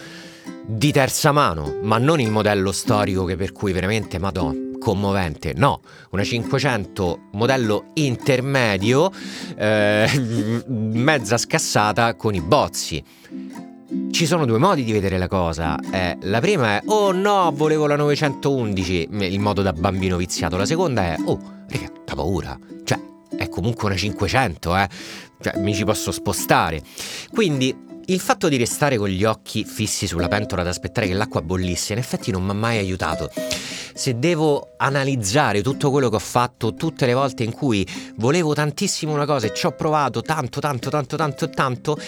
di 0.67 0.93
terza 0.93 1.33
mano, 1.33 1.79
ma 1.81 1.97
non 1.97 2.21
il 2.21 2.31
modello 2.31 2.73
storico 2.73 3.25
che 3.25 3.37
per 3.37 3.53
cui 3.53 3.73
veramente, 3.73 4.19
madonna 4.19 4.68
commovente, 4.79 5.53
no, 5.55 5.81
una 6.11 6.25
500 6.25 7.19
modello 7.33 7.87
intermedio, 7.95 9.11
eh, 9.57 10.65
mezza 10.67 11.37
scassata 11.37 12.15
con 12.15 12.35
i 12.35 12.41
bozzi. 12.41 13.05
Ci 14.11 14.27
sono 14.27 14.45
due 14.45 14.59
modi 14.59 14.85
di 14.85 14.93
vedere 14.93 15.17
la 15.17 15.29
cosa. 15.29 15.79
Eh, 15.91 16.19
la 16.23 16.41
prima 16.41 16.77
è, 16.77 16.83
oh 16.87 17.13
no, 17.13 17.51
volevo 17.55 17.87
la 17.87 17.97
911, 17.97 19.09
il 19.11 19.41
modo 19.41 19.63
da 19.63 19.73
bambino 19.73 20.17
viziato. 20.17 20.57
La 20.57 20.67
seconda 20.67 21.03
è, 21.05 21.17
oh, 21.25 21.41
raga, 21.69 21.91
da 22.05 22.15
paura. 22.15 22.59
Cioè, 22.85 22.99
è 23.37 23.49
comunque 23.49 23.87
una 23.87 23.97
500, 23.97 24.77
eh. 24.77 24.89
Cioè, 25.41 25.59
mi 25.59 25.75
ci 25.75 25.85
posso 25.85 26.11
spostare. 26.11 26.83
Quindi 27.33 27.87
il 28.11 28.21
fatto 28.21 28.49
di 28.49 28.57
restare 28.57 28.97
con 28.97 29.09
gli 29.09 29.25
occhi 29.25 29.65
fissi 29.65 30.07
sulla 30.07 30.29
pentola 30.29 30.63
ad 30.63 30.69
aspettare 30.69 31.07
che 31.07 31.13
l'acqua 31.13 31.43
bollisse 31.43 31.93
in 31.93 31.99
effetti 31.99 32.31
non 32.31 32.43
mi 32.43 32.51
ha 32.51 32.55
mai 32.55 32.79
aiutato. 32.79 33.31
Se 33.99 34.17
devo 34.17 34.75
analizzare 34.77 35.61
tutto 35.61 35.91
quello 35.91 36.09
che 36.09 36.15
ho 36.15 36.21
fatto 36.21 36.75
tutte 36.75 37.05
le 37.05 37.15
volte 37.15 37.43
in 37.43 37.51
cui 37.51 37.85
volevo 38.15 38.55
tantissimo 38.55 39.13
una 39.13 39.27
cosa 39.27 39.49
e 39.49 39.53
ci 39.53 39.67
ho 39.67 39.73
provato 39.73 40.23
tanto, 40.23 40.61
tanto, 40.61 40.89
tanto, 40.89 41.17
tanto, 41.17 41.51
tanto, 41.51 41.99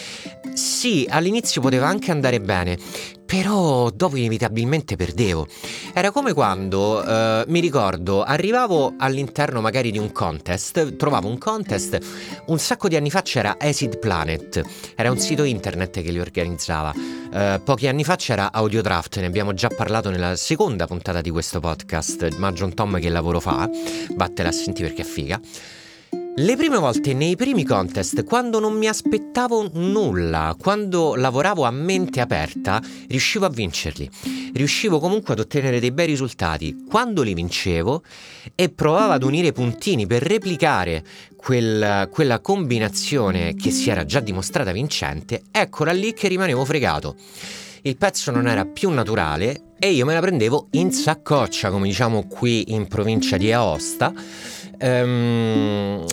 sì, 0.55 1.05
all'inizio 1.11 1.61
poteva 1.61 1.89
anche 1.89 2.13
andare 2.13 2.41
bene, 2.41 2.79
però 3.27 3.91
dopo 3.91 4.15
inevitabilmente 4.15 4.95
perdevo. 4.95 5.49
Era 5.93 6.13
come 6.13 6.33
quando, 6.33 7.05
eh, 7.05 7.45
mi 7.49 7.59
ricordo, 7.59 8.23
arrivavo 8.23 8.95
all'interno 8.97 9.61
magari 9.61 9.91
di 9.91 9.99
un 9.99 10.13
contest, 10.13 10.95
trovavo 10.95 11.27
un 11.27 11.39
contest, 11.39 11.99
un 12.47 12.59
sacco 12.61 12.87
di 12.87 12.95
anni 12.95 13.11
fa 13.11 13.23
c'era 13.23 13.57
Acid 13.59 13.99
Planet, 13.99 14.63
era 14.95 15.11
un 15.11 15.19
sito 15.19 15.43
internet 15.43 16.03
che 16.03 16.13
li 16.13 16.21
organizzava. 16.21 17.20
Eh, 17.33 17.61
pochi 17.63 17.87
anni 17.87 18.03
fa 18.03 18.17
c'era 18.17 18.51
Audiodraft, 18.51 19.19
ne 19.21 19.27
abbiamo 19.27 19.55
già 19.55 19.69
parlato 19.69 20.11
nella 20.11 20.35
seconda 20.35 20.89
puntata 20.89 21.21
di 21.21 21.31
questo 21.31 21.61
podcast, 21.61 22.37
ma 22.39 22.51
John 22.51 22.75
Tom 22.75 22.99
che 22.99 23.09
lavoro 23.09 23.39
fa, 23.39 23.71
vattela 24.17 24.49
a 24.49 24.53
sentire 24.53 24.89
perché 24.89 25.03
è 25.03 25.05
figa. 25.05 25.41
Le 26.37 26.57
prime 26.57 26.79
volte 26.79 27.13
nei 27.13 27.37
primi 27.37 27.65
contest, 27.65 28.25
quando 28.25 28.61
non 28.61 28.77
mi 28.77 28.89
aspettavo 28.89 29.69
nulla, 29.75 30.57
quando 30.59 31.15
lavoravo 31.15 31.65
a 31.65 31.71
mente 31.71 32.21
aperta, 32.21 32.81
riuscivo 33.09 33.47
a 33.47 33.51
vincerli. 33.51 34.09
Riuscivo 34.55 35.01
comunque 35.01 35.35
ad 35.35 35.41
ottenere 35.41 35.81
dei 35.81 35.91
bei 35.91 36.07
risultati. 36.07 36.85
Quando 36.89 37.23
li 37.23 37.35
vincevo 37.35 38.03
e 38.55 38.71
provavo 38.71 39.13
ad 39.13 39.23
unire 39.23 39.53
puntini 39.53 40.07
per 40.07 40.23
replicare 40.23 41.05
quel, 41.41 42.09
quella 42.13 42.41
combinazione 42.41 43.55
che 43.55 43.71
si 43.71 43.89
era 43.89 44.05
già 44.05 44.21
dimostrata 44.21 44.73
vincente, 44.73 45.45
eccola 45.51 45.91
lì 45.91 46.13
che 46.13 46.29
rimanevo 46.29 46.67
fregato. 46.67 47.17
il 47.83 47.97
pezzo 47.97 48.31
non 48.31 48.47
era 48.47 48.67
più 48.67 48.91
naturale 48.91 49.73
e 49.79 49.91
io 49.91 50.05
me 50.05 50.13
la 50.13 50.21
prendevo 50.21 50.69
in 50.73 50.93
saccoccia, 50.93 51.71
come 51.71 51.89
diciamo 51.89 52.27
qui 52.27 52.75
in 52.75 52.87
provincia 52.89 53.39
di 53.39 53.53
Aosta. 53.53 54.13
Um, 54.83 56.05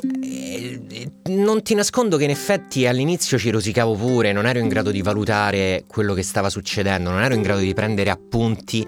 non 1.26 1.62
ti 1.62 1.76
nascondo 1.76 2.16
che 2.16 2.24
in 2.24 2.30
effetti 2.30 2.88
all'inizio 2.88 3.38
ci 3.38 3.50
rosicavo 3.50 3.96
pure, 3.96 4.32
non 4.32 4.46
ero 4.46 4.60
in 4.60 4.70
grado 4.70 4.92
di 4.92 5.02
valutare 5.02 5.84
quello 5.88 6.14
che 6.14 6.24
stava 6.24 6.50
succedendo, 6.50 7.10
non 7.10 7.22
ero 7.22 7.34
in 7.34 7.42
grado 7.42 7.60
di 7.60 7.74
prendere 7.74 8.10
appunti 8.10 8.88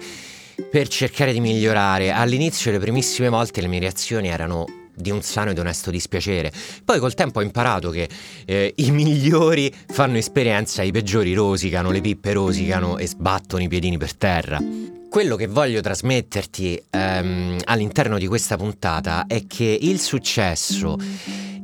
per 0.70 0.88
cercare 0.88 1.34
di 1.34 1.40
migliorare. 1.40 2.12
All'inizio, 2.12 2.70
le 2.70 2.78
primissime 2.78 3.28
volte, 3.28 3.60
le 3.60 3.68
mie 3.68 3.80
reazioni 3.80 4.28
erano 4.28 4.64
di 5.00 5.10
un 5.10 5.22
sano 5.22 5.50
ed 5.50 5.58
onesto 5.58 5.90
dispiacere. 5.90 6.52
Poi 6.84 6.98
col 6.98 7.14
tempo 7.14 7.40
ho 7.40 7.42
imparato 7.42 7.90
che 7.90 8.08
eh, 8.46 8.72
i 8.76 8.90
migliori 8.90 9.72
fanno 9.88 10.16
esperienza, 10.16 10.82
i 10.82 10.92
peggiori 10.92 11.34
rosicano, 11.34 11.90
le 11.90 12.00
pippe 12.00 12.32
rosicano 12.32 12.98
e 12.98 13.06
sbattono 13.06 13.62
i 13.62 13.68
piedini 13.68 13.98
per 13.98 14.14
terra. 14.14 14.60
Quello 15.08 15.34
che 15.34 15.48
voglio 15.48 15.80
trasmetterti 15.80 16.80
ehm, 16.90 17.58
all'interno 17.64 18.16
di 18.16 18.28
questa 18.28 18.56
puntata 18.56 19.26
è 19.26 19.46
che 19.46 19.76
il 19.80 19.98
successo 20.00 20.96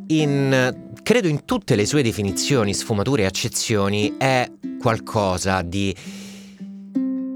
in 0.09 0.75
credo 1.07 1.29
in 1.29 1.45
tutte 1.45 1.77
le 1.77 1.87
sue 1.87 2.03
definizioni, 2.03 2.75
sfumature 2.75 3.23
e 3.23 3.27
accezioni 3.27 4.15
è 4.19 4.51
qualcosa 4.81 5.63
di 5.63 5.95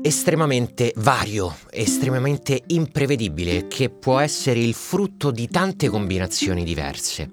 estremamente 0.03 0.93
vario, 0.97 1.55
estremamente 1.71 2.63
imprevedibile, 2.69 3.67
che 3.67 3.91
può 3.91 4.19
essere 4.19 4.61
il 4.61 4.75
frutto 4.75 5.31
di 5.31 5.49
tante 5.49 5.89
combinazioni 5.89 6.65
diverse. 6.65 7.29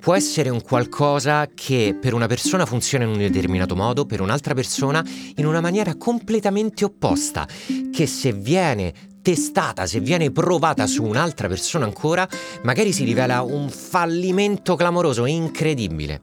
Può 0.00 0.14
essere 0.14 0.50
un 0.50 0.60
qualcosa 0.60 1.48
che 1.54 1.96
per 1.98 2.12
una 2.12 2.26
persona 2.26 2.66
funziona 2.66 3.04
in 3.04 3.10
un 3.10 3.18
determinato 3.18 3.74
modo, 3.74 4.04
per 4.04 4.20
un'altra 4.20 4.52
persona 4.52 5.02
in 5.36 5.46
una 5.46 5.62
maniera 5.62 5.94
completamente 5.96 6.84
opposta, 6.84 7.48
che 7.90 8.06
se 8.06 8.32
viene 8.32 8.92
testata, 9.22 9.86
se 9.86 10.00
viene 10.00 10.30
provata 10.30 10.86
su 10.86 11.02
un'altra 11.02 11.48
persona 11.48 11.86
ancora, 11.86 12.28
magari 12.64 12.92
si 12.92 13.04
rivela 13.04 13.40
un 13.40 13.70
fallimento 13.70 14.76
clamoroso, 14.76 15.24
incredibile. 15.24 16.20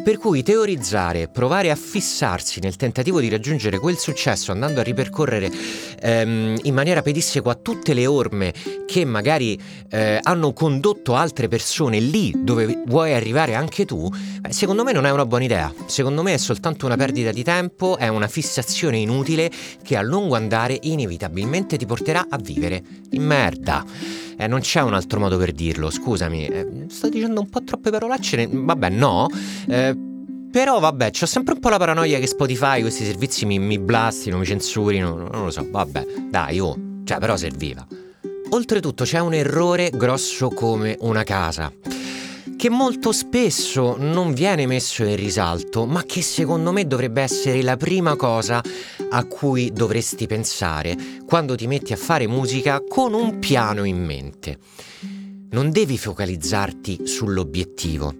Per 0.00 0.16
cui 0.16 0.42
teorizzare, 0.42 1.28
provare 1.28 1.70
a 1.70 1.74
fissarsi 1.74 2.60
nel 2.60 2.76
tentativo 2.76 3.20
di 3.20 3.28
raggiungere 3.28 3.78
quel 3.78 3.98
successo 3.98 4.52
andando 4.52 4.80
a 4.80 4.82
ripercorrere 4.82 5.50
ehm, 6.00 6.56
in 6.62 6.72
maniera 6.74 7.02
pedissequa 7.02 7.56
tutte 7.56 7.94
le 7.94 8.06
orme 8.06 8.54
che 8.86 9.04
magari 9.04 9.60
eh, 9.90 10.18
hanno 10.22 10.52
condotto 10.52 11.14
altre 11.14 11.48
persone 11.48 11.98
lì 11.98 12.32
dove 12.36 12.84
vuoi 12.86 13.12
arrivare 13.12 13.54
anche 13.54 13.84
tu, 13.84 14.08
secondo 14.48 14.84
me 14.84 14.92
non 14.92 15.04
è 15.04 15.10
una 15.10 15.26
buona 15.26 15.44
idea. 15.44 15.72
Secondo 15.86 16.22
me 16.22 16.34
è 16.34 16.38
soltanto 16.38 16.86
una 16.86 16.96
perdita 16.96 17.32
di 17.32 17.42
tempo, 17.42 17.98
è 17.98 18.08
una 18.08 18.28
fissazione 18.28 18.98
inutile 18.98 19.50
che 19.82 19.96
a 19.96 20.02
lungo 20.02 20.36
andare 20.36 20.78
inevitabilmente 20.80 21.76
ti 21.76 21.86
porterà 21.86 22.26
a 22.30 22.38
vivere 22.38 22.82
in 23.10 23.24
merda. 23.24 23.84
Eh, 24.38 24.46
non 24.46 24.60
c'è 24.60 24.80
un 24.82 24.94
altro 24.94 25.18
modo 25.18 25.36
per 25.36 25.52
dirlo, 25.52 25.90
scusami. 25.90 26.46
Eh, 26.46 26.84
sto 26.88 27.08
dicendo 27.08 27.40
un 27.40 27.48
po' 27.48 27.62
troppe 27.64 27.90
parolacce. 27.90 28.48
Vabbè, 28.50 28.88
no. 28.88 29.26
Eh, 29.66 29.96
però 30.50 30.78
vabbè, 30.78 31.10
c'ho 31.10 31.26
sempre 31.26 31.54
un 31.54 31.60
po' 31.60 31.68
la 31.68 31.76
paranoia 31.76 32.18
che 32.20 32.26
Spotify, 32.26 32.80
questi 32.80 33.04
servizi 33.04 33.44
mi, 33.46 33.58
mi 33.58 33.78
blastino, 33.78 34.38
mi 34.38 34.44
censurino. 34.44 35.14
Non 35.14 35.44
lo 35.44 35.50
so, 35.50 35.66
vabbè. 35.68 36.06
Dai, 36.30 36.60
oh. 36.60 36.76
Cioè, 37.04 37.18
però 37.18 37.36
serviva. 37.36 37.84
Oltretutto 38.50 39.04
c'è 39.04 39.18
un 39.18 39.34
errore 39.34 39.90
grosso 39.90 40.48
come 40.48 40.96
una 41.00 41.22
casa 41.22 41.72
che 42.56 42.70
molto 42.70 43.12
spesso 43.12 43.96
non 43.98 44.32
viene 44.32 44.66
messo 44.66 45.04
in 45.04 45.16
risalto, 45.16 45.86
ma 45.86 46.02
che 46.04 46.22
secondo 46.22 46.72
me 46.72 46.86
dovrebbe 46.86 47.22
essere 47.22 47.62
la 47.62 47.76
prima 47.76 48.16
cosa 48.16 48.62
a 49.10 49.24
cui 49.24 49.72
dovresti 49.72 50.26
pensare 50.26 50.96
quando 51.26 51.54
ti 51.54 51.66
metti 51.66 51.92
a 51.92 51.96
fare 51.96 52.26
musica 52.26 52.82
con 52.86 53.14
un 53.14 53.38
piano 53.38 53.84
in 53.84 54.04
mente. 54.04 54.58
Non 55.50 55.70
devi 55.70 55.96
focalizzarti 55.96 57.06
sull'obiettivo, 57.06 58.14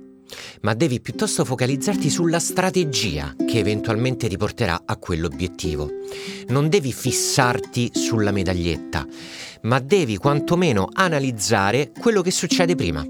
ma 0.62 0.74
devi 0.74 1.00
piuttosto 1.00 1.44
focalizzarti 1.44 2.08
sulla 2.10 2.38
strategia 2.38 3.34
che 3.46 3.58
eventualmente 3.58 4.28
ti 4.28 4.36
porterà 4.36 4.82
a 4.84 4.96
quell'obiettivo. 4.96 5.90
Non 6.48 6.68
devi 6.68 6.92
fissarti 6.92 7.90
sulla 7.92 8.30
medaglietta, 8.30 9.06
ma 9.62 9.78
devi 9.78 10.16
quantomeno 10.16 10.88
analizzare 10.92 11.92
quello 11.98 12.22
che 12.22 12.30
succede 12.30 12.74
prima. 12.74 13.06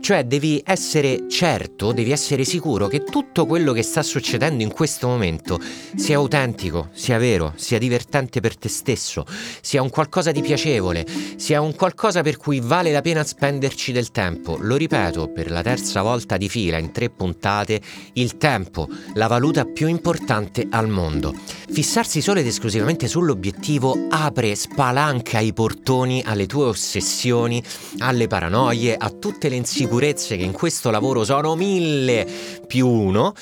Cioè 0.00 0.24
devi 0.24 0.62
essere 0.64 1.28
certo, 1.28 1.92
devi 1.92 2.10
essere 2.10 2.44
sicuro 2.44 2.88
che 2.88 3.04
tutto 3.04 3.44
quello 3.44 3.72
che 3.72 3.82
sta 3.82 4.02
succedendo 4.02 4.62
in 4.62 4.72
questo 4.72 5.06
momento 5.06 5.60
sia 5.94 6.16
autentico, 6.16 6.88
sia 6.92 7.18
vero, 7.18 7.52
sia 7.56 7.78
divertente 7.78 8.40
per 8.40 8.56
te 8.56 8.70
stesso, 8.70 9.26
sia 9.60 9.82
un 9.82 9.90
qualcosa 9.90 10.32
di 10.32 10.40
piacevole, 10.40 11.06
sia 11.36 11.60
un 11.60 11.74
qualcosa 11.74 12.22
per 12.22 12.38
cui 12.38 12.60
vale 12.60 12.92
la 12.92 13.02
pena 13.02 13.22
spenderci 13.22 13.92
del 13.92 14.10
tempo. 14.10 14.56
Lo 14.58 14.76
ripeto 14.76 15.28
per 15.28 15.50
la 15.50 15.60
terza 15.60 16.00
volta 16.00 16.38
di 16.38 16.48
fila 16.48 16.78
in 16.78 16.92
tre 16.92 17.10
puntate, 17.10 17.80
il 18.14 18.38
tempo, 18.38 18.88
la 19.14 19.26
valuta 19.26 19.66
più 19.66 19.86
importante 19.86 20.66
al 20.70 20.88
mondo. 20.88 21.34
Fissarsi 21.70 22.22
solo 22.22 22.40
ed 22.40 22.46
esclusivamente 22.46 23.06
sull'obiettivo 23.06 24.06
apre, 24.08 24.54
spalanca 24.54 25.40
i 25.40 25.52
portoni 25.52 26.22
alle 26.24 26.46
tue 26.46 26.64
ossessioni, 26.64 27.62
alle 27.98 28.26
paranoie, 28.26 28.96
a 28.96 29.10
tutte 29.10 29.48
le 29.50 29.56
insicurezze 29.56 29.88
sicurezze 29.90 30.36
che 30.36 30.44
in 30.44 30.52
questo 30.52 30.92
lavoro 30.92 31.24
sono 31.24 31.56
mille 31.56 32.24
più 32.68 32.86
uno, 32.86 33.34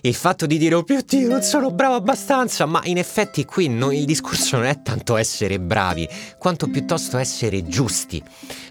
il 0.00 0.14
fatto 0.14 0.46
di 0.46 0.56
dire 0.56 0.74
oh 0.74 0.84
mio 0.88 1.02
Dio 1.04 1.28
non 1.28 1.42
sono 1.42 1.72
bravo 1.72 1.94
abbastanza, 1.94 2.64
ma 2.64 2.80
in 2.84 2.96
effetti 2.96 3.44
qui 3.44 3.68
no, 3.68 3.92
il 3.92 4.06
discorso 4.06 4.56
non 4.56 4.64
è 4.64 4.80
tanto 4.80 5.18
essere 5.18 5.60
bravi, 5.60 6.08
quanto 6.38 6.68
piuttosto 6.68 7.18
essere 7.18 7.66
giusti 7.66 8.22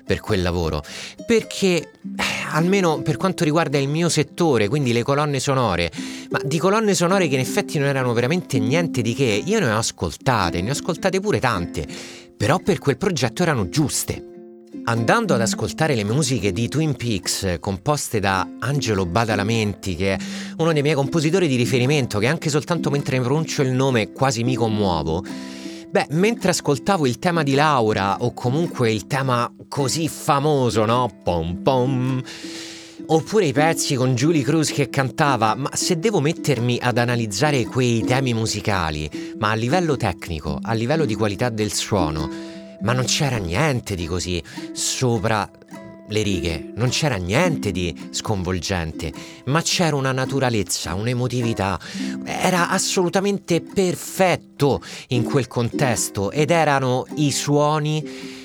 per 0.04 0.22
quel 0.22 0.42
lavoro, 0.42 0.82
perché 1.28 1.76
eh, 1.76 1.92
almeno 2.52 3.04
per 3.04 3.18
quanto 3.18 3.44
riguarda 3.44 3.78
il 3.78 3.90
mio 3.90 4.10
settore, 4.10 4.68
quindi 4.68 4.92
le 4.92 5.04
colonne 5.04 5.40
sonore, 5.40 5.92
ma 6.32 6.40
di 6.44 6.58
colonne 6.58 6.96
sonore 6.96 7.28
che 7.28 7.36
in 7.36 7.42
effetti 7.42 7.78
non 7.78 7.90
erano 7.90 8.12
veramente 8.14 8.58
niente 8.58 9.04
di 9.04 9.14
che, 9.14 9.44
io 9.46 9.60
ne 9.60 9.72
ho 9.72 9.78
ascoltate, 9.78 10.64
ne 10.64 10.70
ho 10.70 10.74
ascoltate 10.74 11.20
pure 11.20 11.40
tante, 11.40 11.86
però 12.36 12.58
per 12.58 12.80
quel 12.80 12.98
progetto 12.98 13.44
erano 13.44 13.70
giuste. 13.70 14.29
Andando 14.90 15.36
ad 15.36 15.42
ascoltare 15.42 15.94
le 15.94 16.04
musiche 16.04 16.52
di 16.52 16.68
Twin 16.68 16.96
Peaks 16.96 17.58
composte 17.60 18.20
da 18.20 18.56
Angelo 18.58 19.06
Badalamenti, 19.06 19.96
che 19.96 20.16
è 20.16 20.18
uno 20.58 20.74
dei 20.74 20.82
miei 20.82 20.96
compositori 20.96 21.48
di 21.48 21.56
riferimento, 21.58 22.18
che 22.18 22.26
anche 22.26 22.50
soltanto 22.50 22.90
mentre 22.90 23.22
pronuncio 23.22 23.62
il 23.62 23.70
nome 23.70 24.12
quasi 24.12 24.44
mi 24.44 24.56
commuovo, 24.56 25.24
beh, 25.92 26.08
mentre 26.10 26.50
ascoltavo 26.50 27.06
il 27.06 27.20
tema 27.20 27.44
di 27.44 27.54
Laura, 27.54 28.18
o 28.22 28.34
comunque 28.34 28.92
il 28.92 29.06
tema 29.06 29.54
così 29.68 30.08
famoso, 30.08 30.86
no? 30.86 31.20
Pom 31.24 31.62
pom. 31.62 32.24
Oppure 33.06 33.46
i 33.46 33.54
pezzi 33.54 33.94
con 33.94 34.16
Julie 34.16 34.42
Cruz 34.42 34.72
che 34.72 34.90
cantava, 34.90 35.54
ma 35.54 35.70
se 35.72 36.00
devo 36.00 36.20
mettermi 36.20 36.80
ad 36.82 36.98
analizzare 36.98 37.64
quei 37.66 38.04
temi 38.04 38.34
musicali, 38.34 39.36
ma 39.38 39.52
a 39.52 39.56
livello 39.56 39.96
tecnico, 39.98 40.58
a 40.60 40.74
livello 40.74 41.06
di 41.06 41.14
qualità 41.14 41.50
del 41.50 41.72
suono, 41.72 42.49
ma 42.82 42.94
non 42.94 43.06
c'era 43.06 43.38
niente 43.38 43.96
di 43.96 44.06
così 44.06 44.42
sopra 44.74 45.50
le 46.10 46.22
righe, 46.24 46.72
non 46.76 46.90
c'era 46.90 47.16
niente 47.16 47.72
di 47.72 47.96
sconvolgente, 48.10 49.14
ma 49.46 49.62
c'era 49.62 49.96
una 49.96 50.12
naturalezza, 50.12 50.96
un'emotività. 50.96 51.80
Era 52.26 52.70
assolutamente 52.70 53.62
perfetto 53.62 54.82
in 55.10 55.24
quel 55.24 55.48
contesto 55.48 56.32
ed 56.32 56.50
erano 56.52 57.06
i 57.16 57.32
suoni 57.32 58.39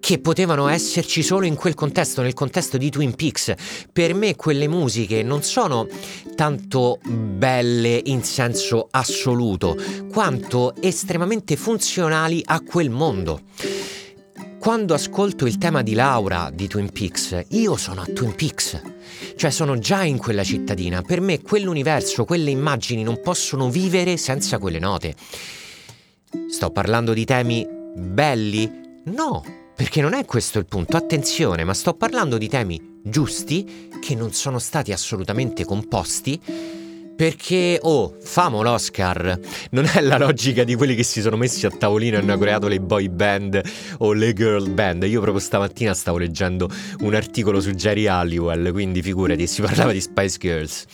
che 0.00 0.18
potevano 0.18 0.68
esserci 0.68 1.22
solo 1.22 1.46
in 1.46 1.54
quel 1.54 1.74
contesto, 1.74 2.22
nel 2.22 2.34
contesto 2.34 2.78
di 2.78 2.90
Twin 2.90 3.14
Peaks. 3.14 3.54
Per 3.92 4.14
me 4.14 4.36
quelle 4.36 4.68
musiche 4.68 5.22
non 5.22 5.42
sono 5.42 5.86
tanto 6.34 6.98
belle 7.04 8.00
in 8.04 8.22
senso 8.22 8.88
assoluto, 8.90 9.76
quanto 10.10 10.74
estremamente 10.80 11.56
funzionali 11.56 12.42
a 12.44 12.60
quel 12.60 12.90
mondo. 12.90 13.40
Quando 14.58 14.92
ascolto 14.92 15.46
il 15.46 15.56
tema 15.56 15.82
di 15.82 15.94
Laura 15.94 16.50
di 16.52 16.66
Twin 16.66 16.90
Peaks, 16.90 17.44
io 17.50 17.76
sono 17.76 18.00
a 18.02 18.06
Twin 18.06 18.34
Peaks, 18.34 18.82
cioè 19.36 19.50
sono 19.50 19.78
già 19.78 20.02
in 20.02 20.18
quella 20.18 20.42
cittadina. 20.42 21.00
Per 21.00 21.20
me 21.20 21.40
quell'universo, 21.40 22.24
quelle 22.24 22.50
immagini 22.50 23.02
non 23.02 23.20
possono 23.20 23.70
vivere 23.70 24.16
senza 24.16 24.58
quelle 24.58 24.80
note. 24.80 25.14
Sto 26.50 26.70
parlando 26.70 27.12
di 27.12 27.24
temi 27.24 27.66
belli? 27.94 28.70
No, 29.04 29.42
perché 29.78 30.00
non 30.00 30.12
è 30.12 30.24
questo 30.24 30.58
il 30.58 30.66
punto, 30.66 30.96
attenzione, 30.96 31.62
ma 31.62 31.72
sto 31.72 31.94
parlando 31.94 32.36
di 32.36 32.48
temi 32.48 32.98
giusti 33.00 33.88
che 34.00 34.16
non 34.16 34.32
sono 34.32 34.58
stati 34.58 34.90
assolutamente 34.90 35.64
composti 35.64 36.87
perché, 37.18 37.80
oh, 37.82 38.14
famo 38.22 38.62
l'Oscar, 38.62 39.40
non 39.70 39.90
è 39.92 40.00
la 40.00 40.18
logica 40.18 40.62
di 40.62 40.76
quelli 40.76 40.94
che 40.94 41.02
si 41.02 41.20
sono 41.20 41.36
messi 41.36 41.66
a 41.66 41.70
tavolino 41.70 42.16
e 42.16 42.20
hanno 42.20 42.38
creato 42.38 42.68
le 42.68 42.78
boy 42.78 43.08
band 43.08 43.60
o 43.98 44.12
le 44.12 44.32
girl 44.32 44.70
band. 44.70 45.02
Io 45.02 45.20
proprio 45.20 45.42
stamattina 45.42 45.94
stavo 45.94 46.18
leggendo 46.18 46.70
un 47.00 47.14
articolo 47.16 47.60
su 47.60 47.72
Jerry 47.72 48.06
Halliwell, 48.06 48.70
quindi 48.70 49.02
figurati, 49.02 49.48
si 49.48 49.62
parlava 49.62 49.90
di 49.90 50.00
Spice 50.00 50.38
Girls. 50.38 50.84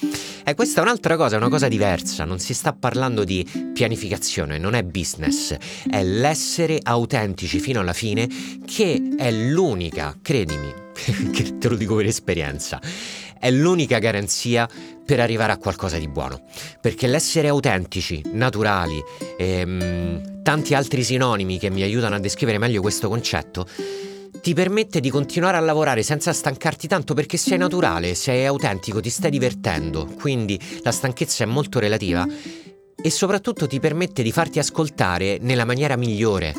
E 0.42 0.54
questa 0.54 0.80
è 0.80 0.82
un'altra 0.82 1.16
cosa, 1.16 1.36
una 1.36 1.50
cosa 1.50 1.68
diversa, 1.68 2.24
non 2.24 2.38
si 2.38 2.54
sta 2.54 2.72
parlando 2.72 3.22
di 3.24 3.46
pianificazione, 3.74 4.56
non 4.56 4.72
è 4.72 4.82
business, 4.82 5.54
è 5.90 6.02
l'essere 6.02 6.78
autentici 6.82 7.60
fino 7.60 7.80
alla 7.80 7.92
fine 7.92 8.26
che 8.64 9.10
è 9.18 9.30
l'unica, 9.30 10.16
credimi, 10.22 10.72
che 11.32 11.58
te 11.58 11.68
lo 11.68 11.76
dico 11.76 11.96
per 11.96 12.06
esperienza, 12.06 12.80
è 13.38 13.50
l'unica 13.50 13.98
garanzia 13.98 14.68
per 15.04 15.20
arrivare 15.20 15.52
a 15.52 15.58
qualcosa 15.58 15.98
di 15.98 16.08
buono. 16.08 16.42
Perché 16.80 17.06
l'essere 17.06 17.48
autentici, 17.48 18.22
naturali, 18.32 19.02
e, 19.36 19.46
ehm, 19.46 20.42
tanti 20.42 20.74
altri 20.74 21.02
sinonimi 21.02 21.58
che 21.58 21.70
mi 21.70 21.82
aiutano 21.82 22.16
a 22.16 22.20
descrivere 22.20 22.58
meglio 22.58 22.80
questo 22.80 23.08
concetto, 23.08 23.66
ti 24.40 24.52
permette 24.52 25.00
di 25.00 25.08
continuare 25.10 25.56
a 25.56 25.60
lavorare 25.60 26.02
senza 26.02 26.32
stancarti 26.32 26.86
tanto 26.86 27.14
perché 27.14 27.36
sei 27.36 27.56
naturale, 27.56 28.14
sei 28.14 28.44
autentico, 28.44 29.00
ti 29.00 29.08
stai 29.08 29.30
divertendo, 29.30 30.06
quindi 30.18 30.60
la 30.82 30.92
stanchezza 30.92 31.44
è 31.44 31.46
molto 31.46 31.78
relativa 31.78 32.26
e 33.02 33.10
soprattutto 33.10 33.66
ti 33.66 33.80
permette 33.80 34.22
di 34.22 34.32
farti 34.32 34.58
ascoltare 34.58 35.38
nella 35.40 35.64
maniera 35.64 35.96
migliore 35.96 36.54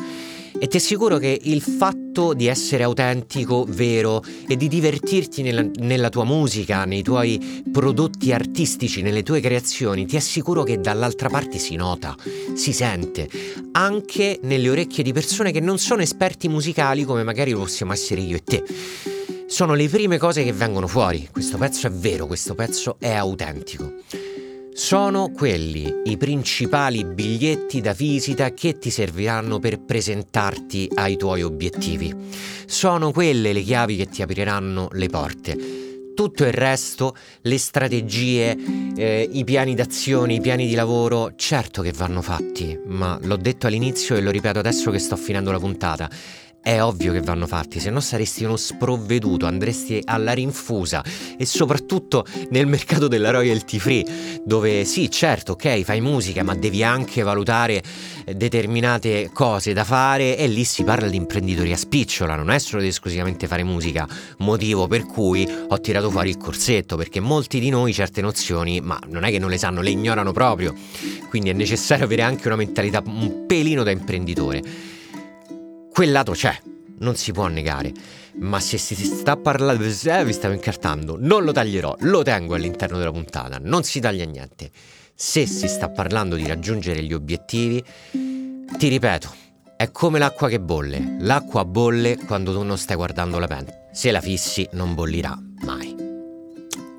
e 0.58 0.66
ti 0.68 0.78
assicuro 0.78 1.18
che 1.18 1.38
il 1.40 1.60
fatto 1.62 2.05
di 2.16 2.46
essere 2.46 2.82
autentico, 2.82 3.64
vero 3.68 4.22
e 4.48 4.56
di 4.56 4.68
divertirti 4.68 5.42
nella, 5.42 5.64
nella, 5.80 6.08
tua 6.08 6.24
musica, 6.24 6.84
nei 6.84 7.02
tuoi 7.02 7.62
prodotti 7.70 8.32
artistici, 8.32 9.02
nelle 9.02 9.22
tue 9.22 9.40
creazioni, 9.40 10.06
ti 10.06 10.16
assicuro 10.16 10.62
che 10.62 10.80
dall'altra 10.80 11.28
parte 11.28 11.58
si 11.58 11.76
nota, 11.76 12.14
si 12.54 12.72
sente, 12.72 13.28
anche 13.72 14.38
nelle 14.42 14.70
orecchie 14.70 15.02
di 15.02 15.12
persone 15.12 15.52
che 15.52 15.60
non 15.60 15.78
sono 15.78 16.02
esperti 16.02 16.48
musicali 16.48 17.04
come 17.04 17.22
magari 17.22 17.54
possiamo 17.54 17.92
essere 17.92 18.20
io 18.22 18.36
e 18.36 18.42
te. 18.42 18.64
Sono 19.46 19.74
le 19.74 19.88
prime 19.88 20.18
cose 20.18 20.42
che 20.42 20.52
vengono 20.52 20.86
fuori. 20.86 21.28
Questo 21.30 21.56
pezzo 21.56 21.86
è 21.86 21.90
vero, 21.90 22.26
questo 22.26 22.54
pezzo 22.54 22.96
è 22.98 23.12
autentico. 23.12 23.92
Sono 24.76 25.30
quelli 25.30 26.02
i 26.04 26.18
principali 26.18 27.02
biglietti 27.02 27.80
da 27.80 27.94
visita 27.94 28.52
che 28.52 28.76
ti 28.76 28.90
serviranno 28.90 29.58
per 29.58 29.80
presentarti 29.80 30.90
ai 30.96 31.16
tuoi 31.16 31.42
obiettivi. 31.42 32.14
Sono 32.66 33.10
quelle 33.10 33.54
le 33.54 33.62
chiavi 33.62 33.96
che 33.96 34.06
ti 34.06 34.20
apriranno 34.20 34.88
le 34.92 35.08
porte. 35.08 35.56
Tutto 36.14 36.44
il 36.44 36.52
resto, 36.52 37.16
le 37.40 37.56
strategie, 37.56 38.54
eh, 38.94 39.26
i 39.32 39.44
piani 39.44 39.74
d'azione, 39.74 40.34
i 40.34 40.40
piani 40.42 40.66
di 40.66 40.74
lavoro, 40.74 41.32
certo 41.36 41.80
che 41.80 41.92
vanno 41.92 42.20
fatti, 42.20 42.78
ma 42.84 43.18
l'ho 43.22 43.36
detto 43.36 43.66
all'inizio 43.66 44.14
e 44.14 44.20
lo 44.20 44.30
ripeto 44.30 44.58
adesso 44.58 44.90
che 44.90 44.98
sto 44.98 45.16
finendo 45.16 45.52
la 45.52 45.58
puntata 45.58 46.10
è 46.66 46.82
ovvio 46.82 47.12
che 47.12 47.20
vanno 47.20 47.46
fatti, 47.46 47.78
se 47.78 47.90
no 47.90 48.00
saresti 48.00 48.42
uno 48.42 48.56
sprovveduto, 48.56 49.46
andresti 49.46 50.02
alla 50.04 50.32
rinfusa 50.32 51.00
e 51.38 51.46
soprattutto 51.46 52.26
nel 52.50 52.66
mercato 52.66 53.06
della 53.06 53.30
royalty 53.30 53.78
free, 53.78 54.04
dove 54.44 54.84
sì, 54.84 55.08
certo, 55.08 55.52
ok, 55.52 55.82
fai 55.82 56.00
musica, 56.00 56.42
ma 56.42 56.56
devi 56.56 56.82
anche 56.82 57.22
valutare 57.22 57.80
determinate 58.34 59.30
cose 59.32 59.74
da 59.74 59.84
fare 59.84 60.36
e 60.36 60.48
lì 60.48 60.64
si 60.64 60.82
parla 60.82 61.06
di 61.06 61.14
imprenditoria 61.14 61.76
spicciola, 61.76 62.34
non 62.34 62.50
è 62.50 62.58
solo 62.58 62.82
ed 62.82 62.88
esclusivamente 62.88 63.46
fare 63.46 63.62
musica, 63.62 64.08
motivo 64.38 64.88
per 64.88 65.06
cui 65.06 65.48
ho 65.68 65.80
tirato 65.80 66.10
fuori 66.10 66.30
il 66.30 66.36
corsetto, 66.36 66.96
perché 66.96 67.20
molti 67.20 67.60
di 67.60 67.70
noi 67.70 67.92
certe 67.92 68.20
nozioni, 68.20 68.80
ma 68.80 68.98
non 69.06 69.22
è 69.22 69.30
che 69.30 69.38
non 69.38 69.50
le 69.50 69.58
sanno, 69.58 69.82
le 69.82 69.90
ignorano 69.90 70.32
proprio, 70.32 70.74
quindi 71.28 71.48
è 71.48 71.52
necessario 71.52 72.06
avere 72.06 72.22
anche 72.22 72.48
una 72.48 72.56
mentalità 72.56 73.00
un 73.06 73.44
pelino 73.46 73.84
da 73.84 73.92
imprenditore. 73.92 74.95
Quel 75.96 76.12
lato 76.12 76.32
c'è, 76.32 76.54
non 76.98 77.16
si 77.16 77.32
può 77.32 77.46
negare. 77.46 77.90
Ma 78.40 78.60
se 78.60 78.76
si 78.76 78.94
sta 78.94 79.38
parlando, 79.38 79.82
eh, 79.82 80.24
vi 80.26 80.32
stavo 80.34 80.52
incartando, 80.52 81.16
non 81.18 81.42
lo 81.42 81.52
taglierò, 81.52 81.96
lo 82.00 82.22
tengo 82.22 82.54
all'interno 82.54 82.98
della 82.98 83.12
puntata, 83.12 83.58
non 83.62 83.82
si 83.82 83.98
taglia 83.98 84.26
niente. 84.26 84.70
Se 85.14 85.46
si 85.46 85.66
sta 85.66 85.88
parlando 85.88 86.36
di 86.36 86.46
raggiungere 86.46 87.02
gli 87.02 87.14
obiettivi, 87.14 87.82
ti 88.12 88.88
ripeto, 88.88 89.34
è 89.78 89.90
come 89.90 90.18
l'acqua 90.18 90.50
che 90.50 90.60
bolle. 90.60 91.16
L'acqua 91.20 91.64
bolle 91.64 92.18
quando 92.18 92.52
tu 92.52 92.62
non 92.62 92.76
stai 92.76 92.96
guardando 92.96 93.38
la 93.38 93.46
pentola. 93.46 93.78
Se 93.90 94.10
la 94.10 94.20
fissi 94.20 94.68
non 94.72 94.92
bollirà 94.92 95.34
mai. 95.62 95.96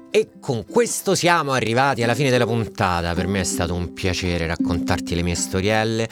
E 0.09 0.29
con 0.39 0.65
questo 0.65 1.13
siamo 1.13 1.51
arrivati 1.51 2.01
alla 2.01 2.15
fine 2.15 2.31
della 2.31 2.47
puntata. 2.47 3.13
Per 3.13 3.27
me 3.27 3.41
è 3.41 3.43
stato 3.43 3.75
un 3.75 3.93
piacere 3.93 4.47
raccontarti 4.47 5.13
le 5.13 5.21
mie 5.21 5.35
storielle. 5.35 6.09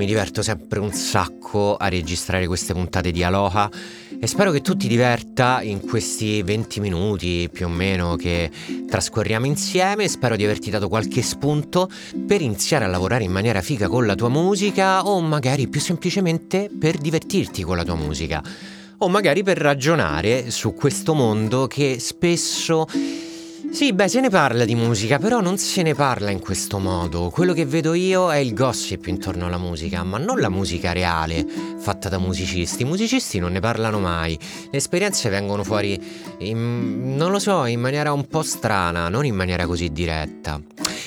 Mi 0.00 0.06
diverto 0.06 0.40
sempre 0.40 0.78
un 0.78 0.92
sacco 0.92 1.76
a 1.76 1.88
registrare 1.88 2.46
queste 2.46 2.72
puntate 2.72 3.10
di 3.10 3.22
Aloha 3.22 3.70
e 4.18 4.26
spero 4.26 4.50
che 4.50 4.62
tu 4.62 4.74
ti 4.74 4.88
diverta 4.88 5.60
in 5.60 5.80
questi 5.80 6.42
20 6.42 6.80
minuti 6.80 7.50
più 7.52 7.66
o 7.66 7.68
meno 7.68 8.16
che 8.16 8.50
trascorriamo 8.88 9.44
insieme. 9.44 10.08
Spero 10.08 10.36
di 10.36 10.44
averti 10.44 10.70
dato 10.70 10.88
qualche 10.88 11.20
spunto 11.20 11.90
per 12.26 12.40
iniziare 12.40 12.86
a 12.86 12.88
lavorare 12.88 13.24
in 13.24 13.30
maniera 13.30 13.60
figa 13.60 13.88
con 13.88 14.06
la 14.06 14.14
tua 14.14 14.30
musica 14.30 15.06
o 15.06 15.20
magari 15.20 15.68
più 15.68 15.80
semplicemente 15.80 16.70
per 16.80 16.96
divertirti 16.96 17.62
con 17.62 17.76
la 17.76 17.84
tua 17.84 17.96
musica 17.96 18.42
o 18.96 19.08
magari 19.10 19.42
per 19.42 19.58
ragionare 19.58 20.50
su 20.50 20.72
questo 20.72 21.12
mondo 21.12 21.66
che 21.66 21.98
spesso 22.00 22.86
sì, 23.70 23.92
beh, 23.92 24.08
se 24.08 24.20
ne 24.20 24.28
parla 24.28 24.64
di 24.64 24.74
musica, 24.74 25.18
però 25.18 25.40
non 25.40 25.56
se 25.56 25.82
ne 25.82 25.94
parla 25.94 26.30
in 26.30 26.40
questo 26.40 26.78
modo. 26.78 27.30
Quello 27.30 27.52
che 27.52 27.64
vedo 27.64 27.94
io 27.94 28.30
è 28.30 28.36
il 28.36 28.52
gossip 28.52 29.06
intorno 29.06 29.46
alla 29.46 29.58
musica, 29.58 30.02
ma 30.02 30.18
non 30.18 30.40
la 30.40 30.48
musica 30.48 30.92
reale, 30.92 31.46
fatta 31.78 32.08
da 32.08 32.18
musicisti. 32.18 32.82
I 32.82 32.86
musicisti 32.86 33.38
non 33.38 33.52
ne 33.52 33.60
parlano 33.60 33.98
mai. 33.98 34.38
Le 34.70 34.76
esperienze 34.76 35.28
vengono 35.28 35.64
fuori, 35.64 35.98
in, 36.38 37.16
non 37.16 37.30
lo 37.30 37.38
so, 37.38 37.64
in 37.64 37.80
maniera 37.80 38.12
un 38.12 38.26
po' 38.26 38.42
strana, 38.42 39.08
non 39.08 39.24
in 39.24 39.34
maniera 39.34 39.66
così 39.66 39.90
diretta. 39.90 40.60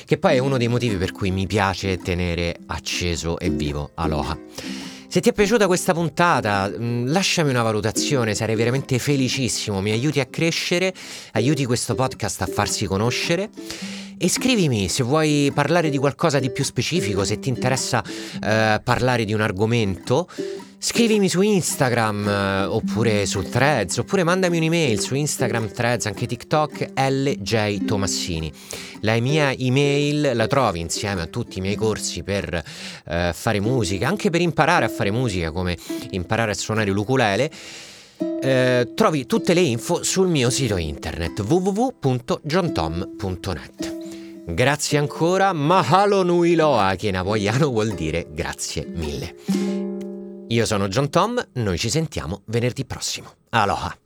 Che 0.06 0.18
poi 0.18 0.36
è 0.36 0.40
uno 0.40 0.58
dei 0.58 0.68
motivi 0.68 0.96
per 0.96 1.12
cui 1.12 1.32
mi 1.32 1.48
piace 1.48 1.98
tenere 1.98 2.58
acceso 2.68 3.40
e 3.40 3.50
vivo 3.50 3.92
Aloha. 3.96 4.83
Se 5.14 5.20
ti 5.20 5.30
è 5.30 5.32
piaciuta 5.32 5.68
questa 5.68 5.94
puntata, 5.94 6.68
mm, 6.68 7.06
lasciami 7.10 7.52
una 7.52 7.62
valutazione, 7.62 8.34
sarei 8.34 8.56
veramente 8.56 8.98
felicissimo, 8.98 9.80
mi 9.80 9.92
aiuti 9.92 10.20
a 10.20 10.26
crescere, 10.26 10.92
aiuti 11.34 11.66
questo 11.66 11.94
podcast 11.94 12.42
a 12.42 12.48
farsi 12.48 12.88
conoscere. 12.88 13.52
E 14.18 14.28
scrivimi 14.28 14.90
se 14.90 15.04
vuoi 15.04 15.52
parlare 15.54 15.92
di 15.92 16.00
qualcosa 16.00 16.40
di 16.40 16.50
più 16.50 16.64
specifico, 16.64 17.24
se 17.26 17.38
ti 17.38 17.50
interessa 17.50 18.04
eh, 18.42 18.82
parlare 18.84 19.24
di 19.24 19.34
un 19.34 19.42
argomento. 19.42 20.28
Scrivimi 20.86 21.30
su 21.30 21.40
Instagram 21.40 22.28
eh, 22.28 22.66
oppure 22.66 23.26
su 23.26 23.42
Threads 23.42 24.00
oppure 24.00 24.26
mandami 24.26 24.58
un'email 24.58 25.00
su 25.00 25.16
Instagram, 25.16 25.72
Threads, 25.72 26.08
anche 26.08 26.28
TikTok 26.28 27.00
LJ 27.00 27.86
Tomassini. 27.86 28.52
La 29.00 29.18
mia 29.22 29.54
email 29.58 30.32
la 30.34 30.46
trovi 30.46 30.82
insieme 30.82 31.22
a 31.22 31.28
tutti 31.28 31.60
i 31.60 31.62
miei 31.62 31.76
corsi 31.76 32.22
per 32.24 32.62
eh, 33.06 33.32
fare 33.34 33.62
musica, 33.62 34.10
anche 34.10 34.30
per 34.30 34.42
imparare 34.42 34.84
a 34.84 34.90
fare 34.90 35.10
musica 35.10 35.52
come 35.52 35.78
imparare 36.10 36.52
a 36.52 36.56
suonare 36.56 36.92
l'ukulele. 36.92 37.50
Eh, 38.42 38.92
trovi 38.94 39.26
tutte 39.26 39.54
le 39.54 39.62
info 39.62 40.04
sul 40.04 40.28
mio 40.28 40.50
sito 40.50 40.76
internet 40.76 41.40
www.johntom.net. 41.40 44.02
Grazie 44.48 44.98
ancora, 44.98 45.54
Mahalo 45.54 46.24
Nui 46.24 46.56
Loa, 46.56 46.96
che 46.96 47.08
in 47.08 47.16
hawaiano 47.16 47.70
vuol 47.70 47.94
dire 47.94 48.28
grazie 48.34 48.86
mille. 48.86 49.63
Io 50.54 50.68
sono 50.68 50.88
John 50.88 51.10
Tom, 51.10 51.44
noi 51.54 51.80
ci 51.80 51.90
sentiamo 51.90 52.44
venerdì 52.46 52.86
prossimo. 52.86 53.32
Aloha! 53.50 53.98